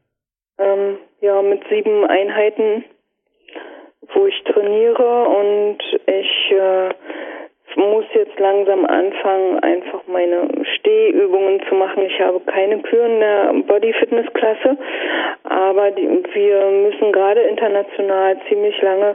[0.58, 2.84] Ähm, ja, mit sieben Einheiten,
[4.14, 6.88] wo ich trainiere und ich äh,
[7.76, 12.02] muss jetzt langsam anfangen, einfach meine Stehübungen zu machen.
[12.06, 14.76] Ich habe keine Kür in der Body Fitness Klasse,
[15.44, 19.14] aber die, wir müssen gerade international ziemlich lange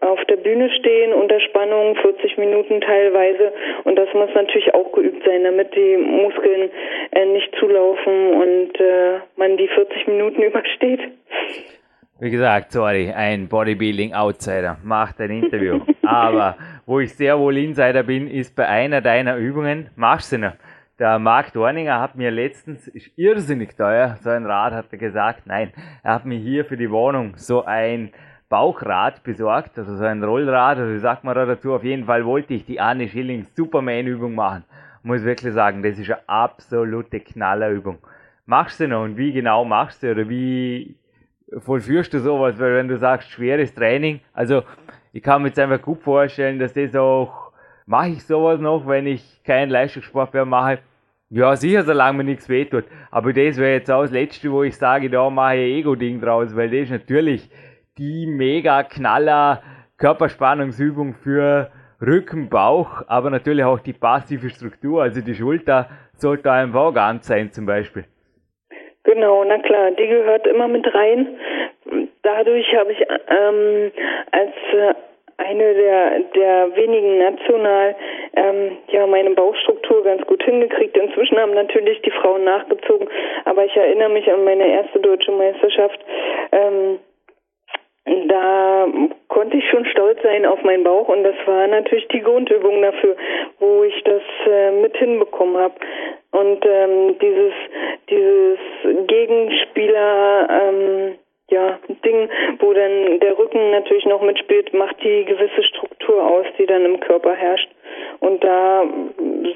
[0.00, 3.52] auf der Bühne stehen unter Spannung, 40 Minuten teilweise.
[3.84, 6.70] Und das muss natürlich auch geübt sein, damit die Muskeln
[7.12, 11.00] äh, nicht zulaufen und äh, man die 40 Minuten übersteht.
[12.18, 15.80] Wie gesagt, sorry, ein Bodybuilding-Outsider macht ein Interview.
[16.02, 20.52] Aber wo ich sehr wohl Insider bin, ist bei einer deiner Übungen, machst du noch.
[20.98, 25.46] Der Marc Dorninger hat mir letztens, ist irrsinnig teuer, so ein Rad hat er gesagt,
[25.46, 25.72] nein,
[26.02, 28.12] er hat mir hier für die Wohnung so ein
[28.50, 32.52] Bauchrad besorgt, also so ein Rollrad, also sagt man da dazu, auf jeden Fall wollte
[32.52, 34.64] ich die Anne Schilling Superman Übung machen.
[35.04, 37.98] Muss wirklich sagen, das ist eine absolute Knallerübung.
[38.46, 40.96] Machst du noch und wie genau machst du oder wie
[41.58, 42.58] vollführst du sowas?
[42.58, 44.64] Weil wenn du sagst, schweres Training, also
[45.12, 47.52] ich kann mir jetzt einfach gut vorstellen, dass das auch,
[47.86, 50.80] mache ich sowas noch, wenn ich keinen Leistungssport mehr mache?
[51.28, 52.84] Ja, sicher, solange mir nichts wehtut.
[53.12, 56.56] Aber das wäre jetzt auch das Letzte, wo ich sage, da mache ich Ego-Ding draus,
[56.56, 57.48] weil das ist natürlich
[58.00, 59.62] die mega knaller
[59.98, 61.70] Körperspannungsübung für
[62.00, 67.52] Rücken, Bauch, aber natürlich auch die passive Struktur, also die Schulter sollte einfach ganz sein
[67.52, 68.04] zum Beispiel.
[69.04, 71.28] Genau, na klar, die gehört immer mit rein.
[72.22, 73.92] Dadurch habe ich ähm,
[74.30, 74.94] als äh,
[75.36, 77.96] eine der, der wenigen national
[78.36, 80.96] ähm, ja meine Bauchstruktur ganz gut hingekriegt.
[80.96, 83.08] Inzwischen haben natürlich die Frauen nachgezogen,
[83.44, 85.98] aber ich erinnere mich an meine erste deutsche Meisterschaft.
[86.52, 86.98] Ähm,
[88.26, 88.88] da
[89.28, 93.16] konnte ich schon stolz sein auf meinen Bauch und das war natürlich die Grundübung dafür,
[93.58, 95.74] wo ich das äh, mit hinbekommen habe.
[96.32, 97.52] Und ähm, dieses
[98.08, 98.58] dieses
[99.06, 101.14] Gegenspieler ähm,
[101.50, 102.28] ja, Ding,
[102.60, 107.00] wo dann der Rücken natürlich noch mitspielt, macht die gewisse Struktur aus, die dann im
[107.00, 107.68] Körper herrscht.
[108.20, 108.84] Und da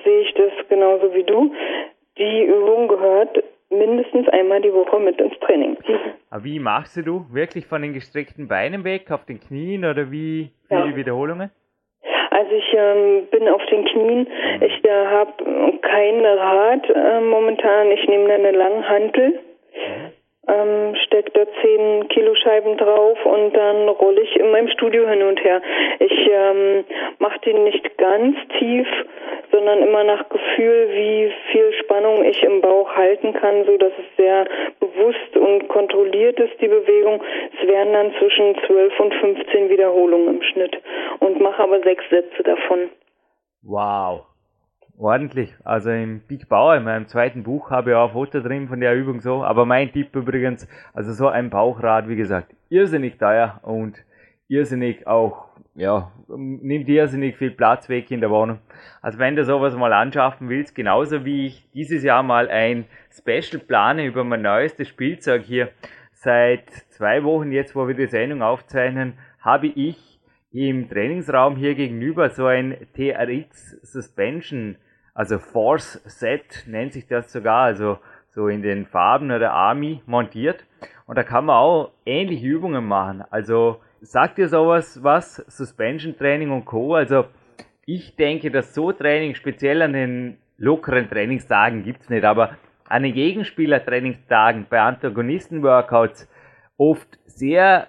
[0.05, 1.53] sehe ich das genauso wie du.
[2.19, 3.43] Die Übung gehört
[3.79, 5.77] mindestens einmal die Woche mit ins Training.
[6.31, 7.27] Aber wie machst du?
[7.31, 10.97] Wirklich von den gestreckten Beinen weg, auf den Knien oder wie viele ja.
[10.97, 11.51] Wiederholungen?
[12.31, 14.21] Also ich ähm, bin auf den Knien.
[14.21, 14.63] Mhm.
[14.63, 15.33] Ich äh, habe
[15.83, 17.91] kein Rad äh, momentan.
[17.93, 19.41] Ich nehme eine Langhantel.
[19.75, 20.14] Mhm
[20.47, 25.23] ähm, stecke da 10 Kilo Scheiben drauf und dann rolle ich in meinem Studio hin
[25.23, 25.63] und her.
[25.99, 26.85] Ich ähm,
[27.19, 28.87] mache den nicht ganz tief,
[29.51, 34.17] sondern immer nach Gefühl, wie viel Spannung ich im Bauch halten kann, so dass es
[34.17, 34.47] sehr
[34.81, 37.23] bewusst und kontrolliert ist, die Bewegung.
[37.59, 40.77] Es werden dann zwischen 12 und 15 Wiederholungen im Schnitt
[41.21, 42.91] und mache aber sechs Sätze davon.
[43.63, 44.34] Wow
[44.99, 45.55] ordentlich.
[45.65, 48.81] Also im Big Bauer, in meinem zweiten Buch, habe ich auch ein Foto drin von
[48.81, 49.45] der Übung so.
[49.45, 54.03] Aber mein Tipp übrigens, also so ein Bauchrad, wie gesagt, irrsinnig teuer und
[54.49, 58.59] irrsinnig auch, ja, nimmt irrsinnig viel Platz weg in der Wohnung.
[59.03, 63.61] Also wenn du sowas mal anschaffen willst, genauso wie ich dieses Jahr mal ein Special
[63.61, 65.71] plane über mein neuestes Spielzeug hier.
[66.13, 70.21] Seit zwei Wochen jetzt, wo wir die Sendung aufzeichnen, habe ich
[70.53, 74.77] im Trainingsraum hier gegenüber so ein TRX Suspension
[75.15, 77.99] also Force Set nennt sich das sogar, also
[78.29, 80.65] so in den Farben der Army montiert.
[81.07, 83.23] Und da kann man auch ähnliche Übungen machen.
[83.31, 85.37] Also sagt ihr sowas was?
[85.47, 86.95] Suspension Training und Co.
[86.95, 87.27] Also
[87.87, 92.57] ich denke, dass so Training speziell an den lockeren Trainingstagen gibt's nicht, aber
[92.89, 96.29] an den Gegenspieler-Trainingstagen bei Antagonisten-Workouts
[96.77, 97.89] oft sehr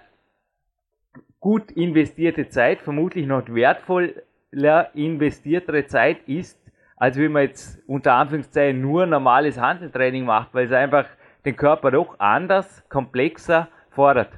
[1.40, 6.58] gut investierte Zeit, vermutlich noch wertvoller investiertere Zeit ist,
[6.96, 11.06] als wenn man jetzt unter Anführungszeichen nur normales Handeltraining macht, weil es einfach
[11.44, 14.30] den Körper doch anders, komplexer fordert?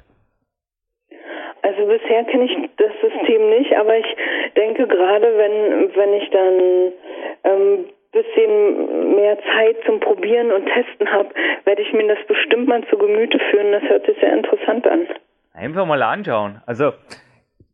[1.61, 4.15] Also bisher kenne ich das System nicht, aber ich
[4.55, 6.93] denke gerade, wenn, wenn ich dann
[7.43, 11.29] ähm, bisschen mehr Zeit zum Probieren und Testen habe,
[11.65, 13.71] werde ich mir das bestimmt mal zu Gemüte führen.
[13.71, 15.07] Das hört sich sehr interessant an.
[15.53, 16.61] Einfach mal anschauen.
[16.65, 16.93] Also,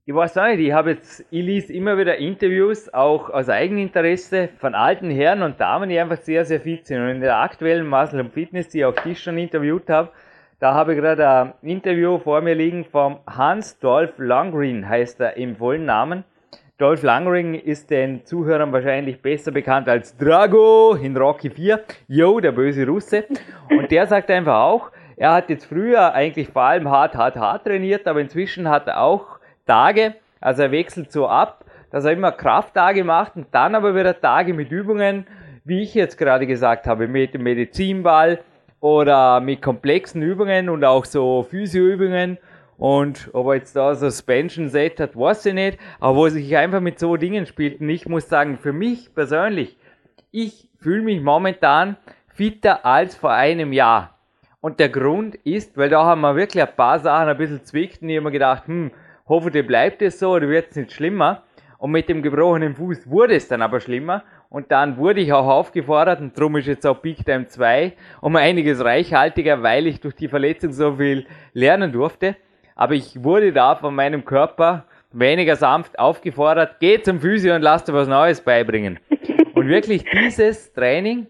[0.08, 4.76] ich weiß nicht, ich habe jetzt, ich lese immer wieder Interviews, auch aus Eigeninteresse, von
[4.76, 7.02] alten Herren und Damen, die einfach sehr, sehr fit sind.
[7.02, 10.10] Und in der aktuellen Muscle und Fitness, die ich auch dich schon interviewt habe,
[10.60, 15.38] da habe ich gerade ein Interview vor mir liegen vom Hans Dolph Langgreen, heißt er
[15.38, 16.24] im vollen Namen.
[16.78, 21.80] Dolph Langring ist den Zuhörern wahrscheinlich besser bekannt als Drago in Rocky 4.
[22.08, 23.26] Yo, der böse Russe.
[23.72, 27.66] Und der sagt einfach auch, er hat jetzt früher eigentlich vor allem hart, hart, hart
[27.66, 29.35] trainiert, aber inzwischen hat er auch
[29.66, 34.20] Tage, also er wechselt so ab, dass er immer Krafttage macht und dann aber wieder
[34.20, 35.28] Tage mit Übungen,
[35.64, 38.40] wie ich jetzt gerade gesagt habe, mit dem Medizinball
[38.80, 42.38] oder mit komplexen Übungen und auch so Physioübungen
[42.78, 45.80] und ob er jetzt da Suspension Set hat, weiß ich nicht.
[46.00, 47.80] Aber wo sich einfach mit so Dingen spielt.
[47.80, 49.78] Und ich muss sagen, für mich persönlich,
[50.32, 51.96] ich fühle mich momentan
[52.28, 54.18] fitter als vor einem Jahr.
[54.60, 58.02] Und der Grund ist, weil da haben wir wirklich ein paar Sachen ein bisschen zwickt
[58.02, 58.92] und ich habe mir gedacht, hm,
[59.28, 61.44] hoffentlich bleibt es so oder wird es nicht schlimmer.
[61.78, 64.24] Und mit dem gebrochenen Fuß wurde es dann aber schlimmer.
[64.50, 68.36] Und dann wurde ich auch aufgefordert, und darum ist jetzt auch Big Time 2 um
[68.36, 72.38] einiges reichhaltiger, weil ich durch die Verletzung so viel lernen durfte
[72.76, 77.86] aber ich wurde da von meinem Körper weniger sanft aufgefordert, geh zum Physio und lass
[77.86, 79.00] dir was Neues beibringen.
[79.54, 81.28] Und wirklich dieses Training,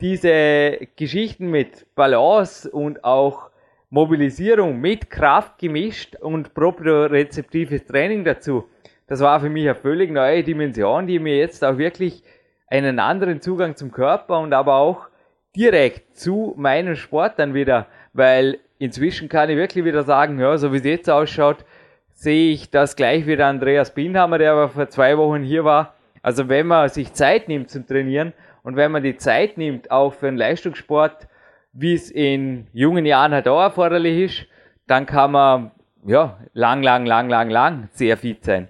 [0.00, 3.50] diese Geschichten mit Balance und auch
[3.92, 8.64] Mobilisierung mit Kraft gemischt und propriorezeptives Training dazu,
[9.06, 12.22] das war für mich eine völlig neue Dimension, die mir jetzt auch wirklich
[12.68, 15.08] einen anderen Zugang zum Körper und aber auch
[15.54, 20.72] direkt zu meinem Sport dann wieder, weil inzwischen kann ich wirklich wieder sagen, ja, so
[20.72, 21.66] wie es jetzt ausschaut,
[22.14, 25.94] sehe ich das gleich wie der Andreas Bindhammer, der aber vor zwei Wochen hier war.
[26.22, 28.32] Also wenn man sich Zeit nimmt zum Trainieren
[28.62, 31.28] und wenn man die Zeit nimmt auch für einen Leistungssport,
[31.72, 34.46] wie es in jungen Jahren halt auch erforderlich ist,
[34.86, 35.70] dann kann man
[36.06, 38.68] ja lang, lang, lang, lang, lang sehr fit sein.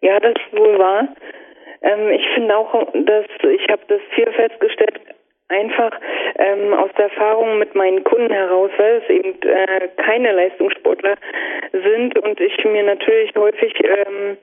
[0.00, 1.08] Ja, das ist wohl wahr.
[1.82, 5.00] Ähm, ich finde auch, dass ich habe das viel festgestellt,
[5.48, 5.92] einfach
[6.36, 11.16] ähm, aus der Erfahrung mit meinen Kunden heraus, weil es eben äh, keine Leistungssportler
[11.72, 14.36] sind und ich mir natürlich häufig ähm,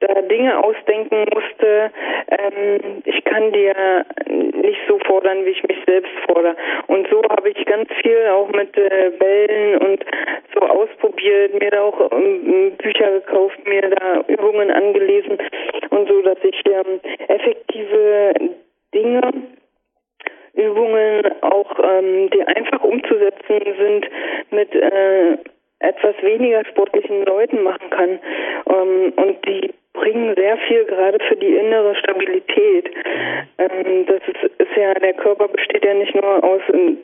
[0.00, 1.90] da Dinge ausdenken musste.
[2.30, 6.56] Ähm, ich kann dir nicht so fordern, wie ich mich selbst fordere.
[6.88, 10.04] Und so habe ich ganz viel auch mit äh, Bällen und
[10.54, 15.38] so ausprobiert, mir da auch ähm, Bücher gekauft, mir da Übungen angelesen
[15.90, 18.34] und so, dass ich ähm, effektive
[18.94, 19.20] Dinge
[20.58, 24.06] Übungen auch, ähm, die einfach umzusetzen sind,
[24.50, 25.38] mit äh,
[25.80, 28.18] etwas weniger sportlichen Leuten machen kann.
[28.68, 32.90] Ähm, und die bringen sehr viel gerade für die innere Stabilität.
[33.58, 36.98] Ähm, das ist, ist ja, der Körper besteht ja nicht nur aus ähm,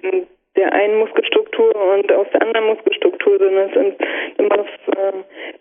[0.57, 3.97] der einen Muskelstruktur und aus der anderen Muskelstruktur, sondern es sind
[4.39, 5.13] immer äh,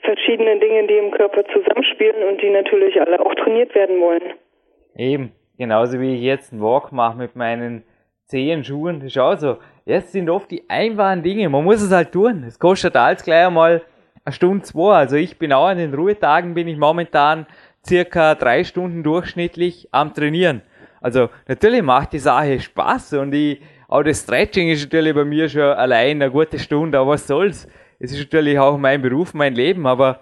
[0.02, 4.34] verschiedene Dinge, die im Körper zusammenspielen und die natürlich alle auch trainiert werden wollen.
[4.96, 5.32] Eben.
[5.58, 7.84] Genauso wie ich jetzt einen Walk mache mit meinen
[8.26, 8.99] Zehenschuhen.
[8.99, 9.58] Das ist auch so.
[9.86, 11.47] Jetzt sind oft die einfachen Dinge.
[11.49, 12.43] Man muss es halt tun.
[12.47, 13.82] Es kostet alles gleich einmal
[14.26, 14.95] eine Stunde, zwei.
[14.95, 17.45] Also ich bin auch an den Ruhetagen bin ich momentan
[17.86, 20.62] circa drei Stunden durchschnittlich am Trainieren.
[21.01, 25.49] Also natürlich macht die Sache Spaß und ich, auch das Stretching ist natürlich bei mir
[25.49, 27.68] schon allein eine gute Stunde, aber was soll's?
[27.99, 30.22] Es ist natürlich auch mein Beruf, mein Leben, aber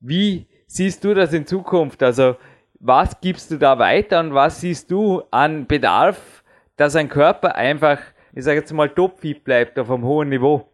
[0.00, 2.02] wie siehst du das in Zukunft?
[2.02, 2.36] Also
[2.84, 6.42] was gibst du da weiter und was siehst du an Bedarf,
[6.76, 7.98] dass ein Körper einfach,
[8.34, 10.66] ich sage jetzt mal, topfit bleibt auf einem hohen Niveau?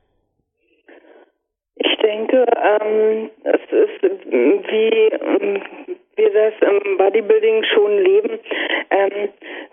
[1.76, 2.44] Ich denke,
[2.80, 5.00] ähm, es ist wie
[6.16, 8.38] wir das im Bodybuilding schon leben,
[8.90, 9.28] ähm,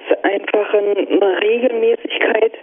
[0.07, 2.53] ist einfach eine Regelmäßigkeit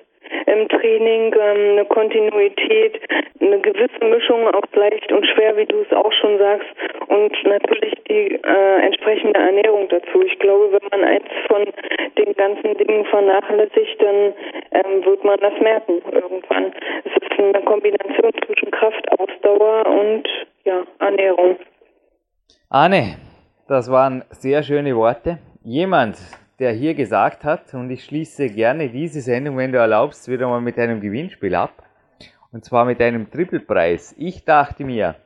[0.46, 3.00] im Training, ähm, eine Kontinuität,
[3.40, 6.68] eine gewisse Mischung aus leicht und schwer, wie du es auch schon sagst,
[7.08, 10.22] und natürlich die äh, entsprechende Ernährung dazu.
[10.24, 11.64] Ich glaube, wenn man eins von
[12.18, 14.34] den ganzen Dingen vernachlässigt, dann
[14.72, 16.72] ähm, wird man das merken irgendwann.
[17.04, 20.28] Es ist eine Kombination zwischen Kraft, Ausdauer und
[20.64, 21.56] ja, Ernährung.
[22.70, 23.16] Anne,
[23.68, 25.38] das waren sehr schöne Worte.
[25.62, 26.16] Jemand,
[26.64, 30.62] der hier gesagt hat, und ich schließe gerne diese Sendung, wenn du erlaubst, wieder mal
[30.62, 31.82] mit einem Gewinnspiel ab.
[32.52, 34.14] Und zwar mit einem Trippelpreis.
[34.16, 35.16] Ich dachte mir,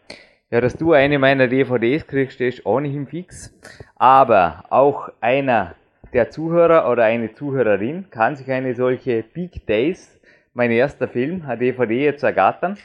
[0.51, 3.57] ja, dass du eine meiner DVDs kriegst, ist ohnehin fix.
[3.95, 5.77] Aber auch einer
[6.13, 10.21] der Zuhörer oder eine Zuhörerin kann sich eine solche Big Days
[10.55, 12.77] mein erster Film, eine DVD jetzt ergattern.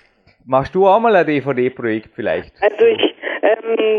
[0.45, 2.53] Machst du auch mal ein DVD-Projekt vielleicht?
[2.61, 3.15] Also ich,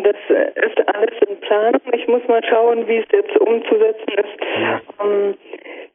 [0.03, 1.81] das ist alles in Planung.
[1.93, 4.41] Ich muss mal schauen, wie es jetzt umzusetzen ist.
[4.61, 4.81] Ja.
[5.01, 5.35] Ähm,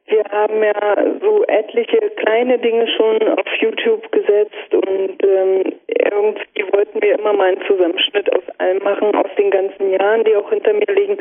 [0.08, 7.02] wir haben ja so etliche kleine Dinge schon auf YouTube gesetzt und ähm, irgendwie wollten
[7.02, 10.74] wir immer mal einen Zusammenschnitt aus allem machen, aus den ganzen Jahren, die auch hinter
[10.74, 11.18] mir liegen.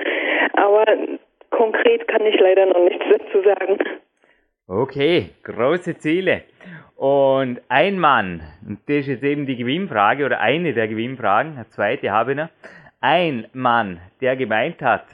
[0.54, 0.86] Aber
[1.50, 3.78] konkret kann ich leider noch nichts dazu sagen.
[4.66, 6.42] Okay, große Ziele.
[6.98, 11.68] Und ein Mann, und das ist jetzt eben die Gewinnfrage oder eine der Gewinnfragen, eine
[11.68, 12.48] zweite habe ich noch.
[13.00, 15.04] Ein Mann, der gemeint hat,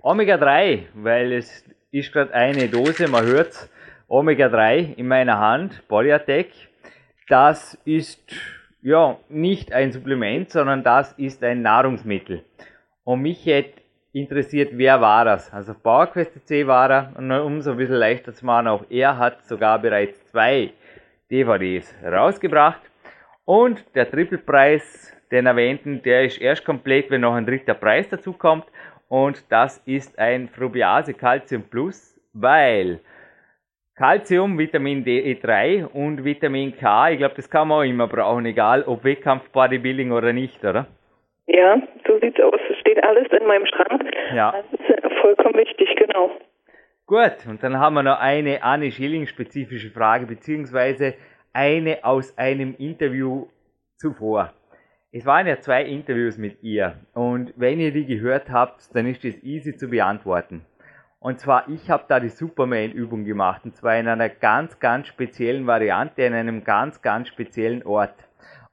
[0.00, 3.68] Omega 3, weil es ist gerade eine Dose, man hört
[4.08, 6.52] Omega 3 in meiner Hand, Polyatec.
[7.28, 8.32] Das ist
[8.80, 12.44] ja nicht ein Supplement, sondern das ist ein Nahrungsmittel.
[13.04, 13.82] Und mich hätte
[14.12, 15.52] interessiert, wer war das?
[15.52, 19.44] Also PowerQuest C war er und umso ein bisschen leichter zu machen, auch er hat
[19.44, 20.72] sogar bereits zwei
[21.30, 22.80] DVDs rausgebracht.
[23.44, 28.32] Und der Trippelpreis, den erwähnten, der ist erst komplett, wenn noch ein dritter Preis dazu
[28.32, 28.66] kommt.
[29.08, 33.00] Und das ist ein Frubiase Calcium Plus, weil
[33.96, 38.82] Calcium, Vitamin D3 und Vitamin K, ich glaube, das kann man auch immer brauchen, egal
[38.82, 40.86] ob Wettkampf, Bodybuilding oder nicht, oder?
[41.46, 42.60] Ja, so sieht's aus.
[42.68, 44.02] Es steht alles in meinem Schrank.
[44.34, 44.52] Ja.
[44.52, 46.30] Das ist vollkommen wichtig, genau.
[47.08, 51.14] Gut, und dann haben wir noch eine Anne Schilling spezifische Frage, beziehungsweise
[51.52, 53.46] eine aus einem Interview
[53.94, 54.52] zuvor.
[55.12, 59.22] Es waren ja zwei Interviews mit ihr und wenn ihr die gehört habt, dann ist
[59.22, 60.66] das easy zu beantworten.
[61.20, 65.68] Und zwar, ich habe da die Superman-Übung gemacht und zwar in einer ganz, ganz speziellen
[65.68, 68.16] Variante, in einem ganz, ganz speziellen Ort.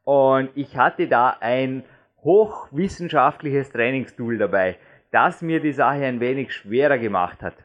[0.05, 1.83] Und ich hatte da ein
[2.23, 4.77] hochwissenschaftliches Trainingstool dabei,
[5.11, 7.62] das mir die Sache ein wenig schwerer gemacht hat.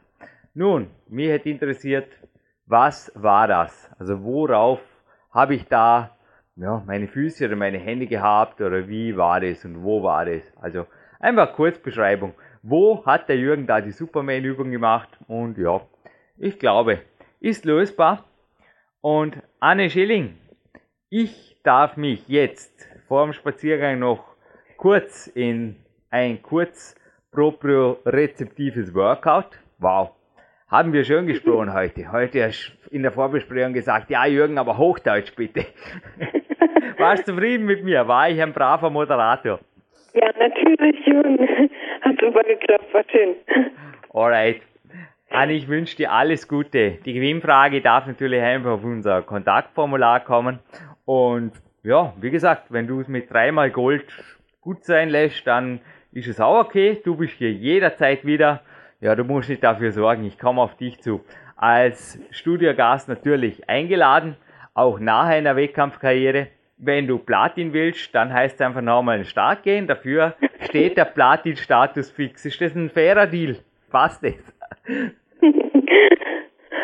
[0.59, 2.09] Nun, mir hätte interessiert,
[2.65, 3.89] was war das?
[3.97, 4.81] Also worauf
[5.31, 6.17] habe ich da
[6.57, 10.41] ja, meine Füße oder meine Hände gehabt oder wie war das und wo war das?
[10.57, 10.85] Also
[11.21, 12.33] einfach Kurzbeschreibung.
[12.61, 15.07] Wo hat der Jürgen da die Superman-Übung gemacht?
[15.29, 15.79] Und ja,
[16.37, 17.03] ich glaube,
[17.39, 18.25] ist lösbar.
[18.99, 20.35] Und Anne Schilling,
[21.09, 24.35] ich darf mich jetzt vor dem Spaziergang noch
[24.75, 25.77] kurz in
[26.09, 26.97] ein kurz
[27.31, 29.57] propriorezeptives Workout.
[29.77, 30.18] Wow,
[30.69, 32.11] haben wir schön gesprochen heute.
[32.11, 35.65] Heute hast du in der Vorbesprechung gesagt, ja Jürgen, aber Hochdeutsch bitte.
[36.97, 38.07] Warst du zufrieden mit mir?
[38.07, 39.59] War ich ein braver Moderator?
[40.13, 41.39] Ja, natürlich, Jürgen.
[42.01, 43.35] Hat super geklappt, war schön.
[44.13, 44.61] Alright.
[45.31, 46.99] Anni, ich wünsche dir alles Gute.
[47.05, 50.59] Die Gewinnfrage darf natürlich einfach auf unser Kontaktformular kommen.
[51.05, 51.53] Und
[51.83, 54.05] ja, wie gesagt, wenn du es mit dreimal Gold
[54.61, 56.99] gut sein lässt, dann ist es auch okay.
[57.03, 58.61] Du bist hier jederzeit wieder
[59.01, 61.21] ja, du musst nicht dafür sorgen, ich komme auf dich zu.
[61.55, 64.35] Als Studiogast natürlich eingeladen,
[64.73, 66.47] auch nach einer Wettkampfkarriere.
[66.77, 69.87] Wenn du Platin willst, dann heißt es einfach nochmal einen Start gehen.
[69.87, 72.45] Dafür steht der Platin-Status fix.
[72.45, 73.57] Ist das ein fairer Deal?
[73.89, 74.35] Passt das?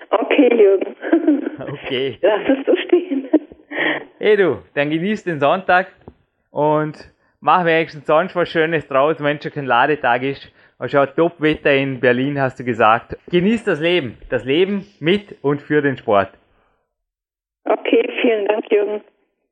[0.09, 0.95] Okay, Jürgen.
[1.59, 2.19] Okay.
[2.21, 3.29] Lass es so stehen.
[4.19, 5.87] Hey du, dann genieß den Sonntag
[6.51, 10.51] und mach wenigstens sonst was Schönes draus, wenn schon kein Ladetag ist.
[10.83, 13.17] Schau, Top-Wetter in Berlin hast du gesagt.
[13.31, 14.17] Genieß das Leben.
[14.29, 16.29] Das Leben mit und für den Sport.
[17.63, 19.01] Okay, vielen Dank, Jürgen.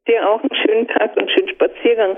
[0.07, 2.17] Dir auch einen schönen Tag und einen schönen Spaziergang.